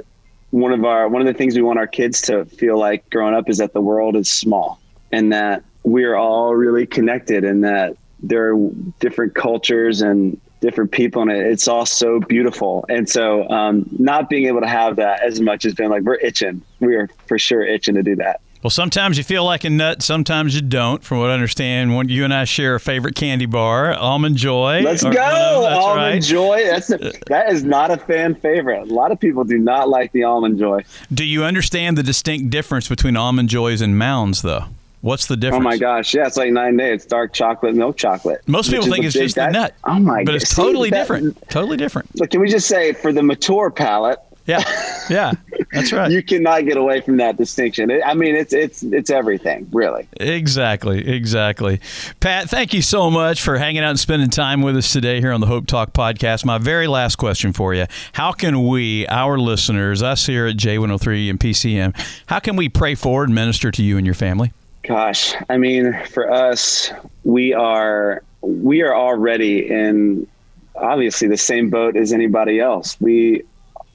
one 0.52 0.73
of 0.73 0.84
our 0.84 1.08
one 1.08 1.21
of 1.21 1.28
the 1.28 1.34
things 1.34 1.56
we 1.56 1.62
want 1.62 1.80
our 1.80 1.88
kids 1.88 2.21
to 2.23 2.45
feel 2.45 2.78
like 2.78 3.10
growing 3.10 3.36
up 3.36 3.49
is 3.49 3.58
that 3.60 3.73
the 3.73 3.82
world 3.82 4.15
is 4.15 4.30
small 4.30 4.80
and 5.12 5.32
that 5.34 5.63
we're 5.84 6.15
all 6.15 6.56
really 6.56 6.86
connected 6.86 7.43
and 7.43 7.63
that 7.63 7.95
there 8.21 8.54
are 8.54 8.69
different 8.99 9.34
cultures 9.34 10.02
and 10.02 10.39
different 10.60 10.91
people 10.91 11.21
and 11.21 11.32
it. 11.32 11.45
it's 11.45 11.67
all 11.67 11.86
so 11.86 12.19
beautiful 12.19 12.86
and 12.89 13.08
so 13.08 13.47
um, 13.49 13.88
not 13.97 14.30
being 14.30 14.45
able 14.45 14.60
to 14.60 14.67
have 14.67 14.97
that 14.97 15.23
as 15.23 15.39
much 15.39 15.63
has 15.63 15.73
been 15.73 15.89
like 15.89 16.04
we're 16.04 16.15
itching 16.15 16.62
we 16.80 16.95
are 16.95 17.08
for 17.28 17.39
sure 17.39 17.63
itching 17.63 17.95
to 17.95 18.04
do 18.04 18.15
that 18.15 18.41
Well, 18.62 18.69
sometimes 18.69 19.17
you 19.17 19.24
feel 19.24 19.45
like 19.45 19.63
a 19.63 19.69
nut, 19.69 20.02
sometimes 20.02 20.54
you 20.54 20.62
don't. 20.62 21.02
From 21.02 21.19
what 21.19 21.30
I 21.30 21.34
understand, 21.34 21.95
when 21.95 22.10
you 22.10 22.26
and 22.26 22.34
I 22.34 22.43
share 22.43 22.76
a 22.76 22.80
favorite 22.80 23.15
candy 23.15 23.45
bar, 23.45 23.93
Almond 23.93 24.36
Joy. 24.36 24.82
let's 24.84 25.02
or 25.06 25.13
go 25.13 25.19
one 25.22 25.32
of 25.32 25.62
them, 25.62 25.63
that's 25.63 25.86
almond 25.86 26.13
right. 26.13 26.22
joy 26.22 26.63
that's 26.65 26.89
a, 26.91 26.98
that 27.28 27.52
is 27.54 27.63
not 27.63 27.89
a 27.89 27.95
fan 27.98 28.36
favorite 28.36 28.82
a 28.89 28.93
lot 28.93 29.12
of 29.13 29.19
people 29.19 29.43
do 29.45 29.58
not 29.58 29.88
like 29.88 30.12
the 30.12 30.24
almond 30.24 30.60
joy 30.60 30.84
Do 31.13 31.24
you 31.24 31.43
understand 31.45 31.98
the 31.98 32.04
distinct 32.04 32.50
difference 32.50 32.88
between 32.89 33.15
Almond 33.15 33.48
Joys 33.50 33.80
and 33.82 33.98
Mounds, 33.98 34.41
though? 34.41 34.65
What's 35.02 35.28
the 35.28 35.38
difference? 35.38 35.62
oh 35.62 35.69
my 35.69 35.78
gosh 35.78 36.13
yeah 36.13 36.28
it's 36.28 36.36
like 36.36 36.52
nine 36.52 36.76
days. 36.76 36.95
it's 36.95 37.06
dark 37.06 37.32
chocolate 37.32 37.76
milk 37.76 37.95
chocolate 37.95 38.41
Most 38.48 38.69
people 38.69 38.88
think 38.88 39.06
it's 39.06 39.13
just 39.15 39.36
the 39.36 39.50
nut. 39.50 39.74
oh 39.86 40.00
my 40.00 40.24
But 40.26 40.32
God. 40.34 40.36
it's 40.41 40.50
See, 40.50 40.62
totally 40.62 40.89
that- 40.89 40.98
different. 41.00 41.50
Totally 41.50 41.78
different. 41.78 42.10
so 42.17 42.26
can 42.26 42.41
we 42.41 42.50
just 42.50 42.67
say 42.67 42.91
for 42.91 43.13
the 43.13 43.24
mature 43.24 43.69
palate 43.72 44.19
Yeah. 44.50 44.64
Yeah. 45.10 45.34
That's 45.72 45.92
right. 45.92 46.12
you 46.12 46.22
cannot 46.24 46.66
get 46.66 46.78
away 46.78 47.02
from 47.02 47.18
that 47.18 47.38
distinction. 47.38 47.92
I 48.06 48.14
mean, 48.14 48.36
it's 48.36 48.54
it's 48.54 48.84
it's 48.84 49.10
everything, 49.10 49.68
really. 49.72 50.08
Exactly, 50.20 51.08
exactly. 51.08 51.80
Pat, 52.20 52.50
thank 52.50 52.74
you 52.74 52.82
so 52.82 53.10
much 53.10 53.42
for 53.42 53.58
hanging 53.58 53.84
out 53.84 53.92
and 53.92 54.00
spending 54.00 54.30
time 54.30 54.62
with 54.62 54.78
us 54.78 54.92
today 54.92 55.20
here 55.20 55.32
on 55.32 55.42
the 55.42 55.48
Hope 55.48 55.66
Talk 55.66 55.94
podcast. 55.94 56.46
My 56.46 56.58
very 56.60 56.88
last 56.88 57.16
question 57.16 57.54
for 57.54 57.74
you 57.74 57.86
How 58.14 58.32
can 58.32 58.68
we, 58.68 59.08
our 59.08 59.38
listeners, 59.38 60.04
us 60.04 60.26
here 60.26 60.46
at 60.46 60.58
J103 60.58 61.30
and 61.30 61.40
PCM, 61.40 62.22
how 62.28 62.40
can 62.40 62.56
we 62.56 62.70
pray 62.70 62.96
for 62.96 63.24
and 63.24 63.34
minister 63.34 63.72
to 63.72 63.84
you 63.84 63.98
and 63.98 64.06
your 64.06 64.16
family? 64.16 64.54
Gosh, 64.84 65.34
I 65.50 65.58
mean, 65.58 65.94
for 66.12 66.32
us, 66.32 66.92
we 67.24 67.54
are 67.54 68.24
we 68.42 68.82
are 68.82 68.96
already 68.96 69.70
in 69.70 70.28
obviously 70.76 71.28
the 71.28 71.38
same 71.38 71.70
boat 71.70 71.96
as 71.96 72.14
anybody 72.14 72.60
else. 72.60 73.00
We 73.02 73.44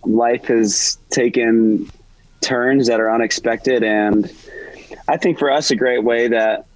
life 0.07 0.47
has 0.47 0.99
taken 1.11 1.91
turns 2.41 2.87
that 2.89 3.01
are 3.01 3.11
unexpected, 3.11 3.83
and 3.83 4.31
I 5.09 5.17
think 5.17 5.39
for 5.39 5.51
us, 5.51 5.71
a 5.71 5.77
great 5.77 6.05
way 6.05 6.29
that 6.29 6.67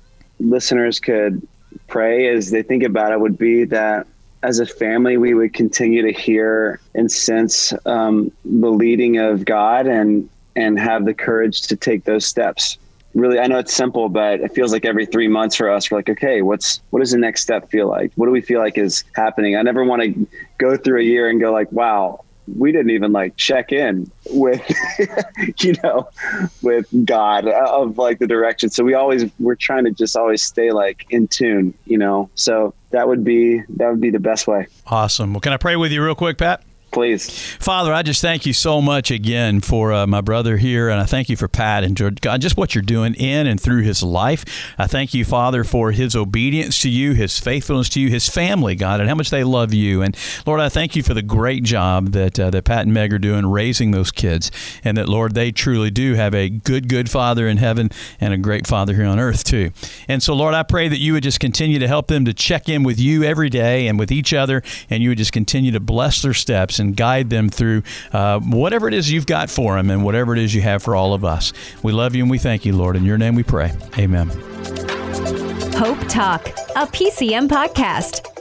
listeners 0.40 1.00
could 1.00 1.46
pray 1.88 2.28
as 2.28 2.50
they 2.50 2.62
think 2.62 2.82
about 2.82 3.12
it 3.12 3.20
would 3.20 3.38
be 3.38 3.64
that 3.64 4.06
as 4.42 4.60
a 4.60 4.66
family, 4.66 5.16
we 5.16 5.34
would 5.34 5.52
continue 5.52 6.02
to 6.02 6.12
hear 6.12 6.80
and 6.94 7.10
sense 7.10 7.72
um, 7.86 8.30
the 8.44 8.70
leading 8.70 9.18
of 9.18 9.44
God 9.44 9.86
and 9.86 10.28
and 10.54 10.78
have 10.78 11.04
the 11.04 11.14
courage 11.14 11.62
to 11.62 11.76
take 11.76 12.04
those 12.04 12.26
steps. 12.26 12.78
Really, 13.14 13.38
I 13.38 13.46
know 13.46 13.58
it's 13.58 13.72
simple, 13.72 14.08
but 14.08 14.40
it 14.40 14.52
feels 14.54 14.72
like 14.72 14.84
every 14.84 15.06
three 15.06 15.28
months 15.28 15.56
for 15.56 15.70
us, 15.70 15.90
we're 15.90 15.98
like, 15.98 16.10
okay, 16.10 16.42
what's 16.42 16.80
what 16.90 17.00
does 17.00 17.12
the 17.12 17.18
next 17.18 17.42
step 17.42 17.70
feel 17.70 17.88
like? 17.88 18.12
What 18.16 18.26
do 18.26 18.32
we 18.32 18.40
feel 18.40 18.60
like 18.60 18.78
is 18.78 19.04
happening? 19.14 19.56
I 19.56 19.62
never 19.62 19.84
want 19.84 20.02
to 20.02 20.26
go 20.58 20.76
through 20.76 21.00
a 21.00 21.04
year 21.04 21.28
and 21.28 21.40
go 21.40 21.52
like, 21.52 21.72
wow, 21.72 22.24
we 22.56 22.72
didn't 22.72 22.90
even 22.90 23.12
like 23.12 23.36
check 23.36 23.72
in 23.72 24.10
with 24.30 24.62
you 25.60 25.74
know 25.82 26.08
with 26.62 26.86
god 27.04 27.46
uh, 27.46 27.66
of 27.68 27.98
like 27.98 28.18
the 28.18 28.26
direction 28.26 28.70
so 28.70 28.84
we 28.84 28.94
always 28.94 29.30
we're 29.38 29.54
trying 29.54 29.84
to 29.84 29.90
just 29.90 30.16
always 30.16 30.42
stay 30.42 30.70
like 30.70 31.06
in 31.10 31.26
tune 31.28 31.74
you 31.84 31.98
know 31.98 32.30
so 32.34 32.74
that 32.90 33.06
would 33.06 33.24
be 33.24 33.60
that 33.68 33.90
would 33.90 34.00
be 34.00 34.10
the 34.10 34.20
best 34.20 34.46
way 34.46 34.66
Awesome. 34.90 35.34
Well, 35.34 35.40
can 35.40 35.52
I 35.52 35.58
pray 35.58 35.76
with 35.76 35.92
you 35.92 36.02
real 36.02 36.14
quick, 36.14 36.38
Pat? 36.38 36.62
Please 36.90 37.48
Father, 37.60 37.92
I 37.92 38.02
just 38.02 38.22
thank 38.22 38.46
you 38.46 38.52
so 38.52 38.80
much 38.80 39.10
again 39.10 39.60
for 39.60 39.92
uh, 39.92 40.06
my 40.06 40.20
brother 40.20 40.56
here, 40.56 40.88
and 40.88 41.00
I 41.00 41.04
thank 41.04 41.28
you 41.28 41.36
for 41.36 41.48
Pat 41.48 41.84
and 41.84 41.96
God, 42.20 42.40
just 42.40 42.56
what 42.56 42.74
you're 42.74 42.82
doing 42.82 43.14
in 43.14 43.46
and 43.46 43.60
through 43.60 43.82
his 43.82 44.02
life. 44.02 44.44
I 44.78 44.86
thank 44.86 45.12
you, 45.12 45.24
Father, 45.24 45.64
for 45.64 45.92
his 45.92 46.14
obedience 46.14 46.80
to 46.82 46.88
you, 46.88 47.12
his 47.12 47.38
faithfulness 47.38 47.88
to 47.90 48.00
you, 48.00 48.08
his 48.08 48.28
family, 48.28 48.74
God, 48.74 49.00
and 49.00 49.08
how 49.08 49.16
much 49.16 49.30
they 49.30 49.44
love 49.44 49.74
you. 49.74 50.02
And 50.02 50.16
Lord, 50.46 50.60
I 50.60 50.68
thank 50.68 50.96
you 50.96 51.02
for 51.02 51.14
the 51.14 51.22
great 51.22 51.62
job 51.64 52.12
that 52.12 52.38
uh, 52.38 52.50
that 52.50 52.64
Pat 52.64 52.82
and 52.82 52.94
Meg 52.94 53.12
are 53.12 53.18
doing 53.18 53.46
raising 53.46 53.90
those 53.90 54.10
kids, 54.10 54.50
and 54.84 54.96
that 54.96 55.08
Lord, 55.08 55.34
they 55.34 55.50
truly 55.50 55.90
do 55.90 56.14
have 56.14 56.34
a 56.34 56.48
good, 56.48 56.88
good 56.88 57.10
Father 57.10 57.48
in 57.48 57.56
heaven 57.56 57.90
and 58.20 58.32
a 58.32 58.38
great 58.38 58.66
Father 58.66 58.94
here 58.94 59.06
on 59.06 59.18
earth 59.18 59.44
too. 59.44 59.72
And 60.06 60.22
so, 60.22 60.32
Lord, 60.32 60.54
I 60.54 60.62
pray 60.62 60.88
that 60.88 60.98
you 60.98 61.12
would 61.14 61.22
just 61.22 61.40
continue 61.40 61.78
to 61.80 61.88
help 61.88 62.06
them 62.06 62.24
to 62.24 62.32
check 62.32 62.68
in 62.68 62.82
with 62.82 62.98
you 62.98 63.24
every 63.24 63.50
day 63.50 63.88
and 63.88 63.98
with 63.98 64.12
each 64.12 64.32
other, 64.32 64.62
and 64.88 65.02
you 65.02 65.10
would 65.10 65.18
just 65.18 65.32
continue 65.32 65.72
to 65.72 65.80
bless 65.80 66.22
their 66.22 66.34
steps 66.34 66.77
and 66.78 66.96
guide 66.96 67.30
them 67.30 67.48
through 67.48 67.82
uh, 68.12 68.40
whatever 68.40 68.88
it 68.88 68.94
is 68.94 69.10
you've 69.10 69.26
got 69.26 69.50
for 69.50 69.76
them 69.76 69.90
and 69.90 70.04
whatever 70.04 70.32
it 70.32 70.38
is 70.38 70.54
you 70.54 70.62
have 70.62 70.82
for 70.82 70.94
all 70.94 71.14
of 71.14 71.24
us. 71.24 71.52
We 71.82 71.92
love 71.92 72.14
you 72.14 72.22
and 72.22 72.30
we 72.30 72.38
thank 72.38 72.64
you, 72.64 72.74
Lord. 72.76 72.96
In 72.96 73.04
your 73.04 73.18
name 73.18 73.34
we 73.34 73.42
pray. 73.42 73.72
Amen. 73.98 74.28
Hope 75.74 76.00
Talk, 76.08 76.48
a 76.74 76.86
PCM 76.86 77.48
podcast. 77.48 78.37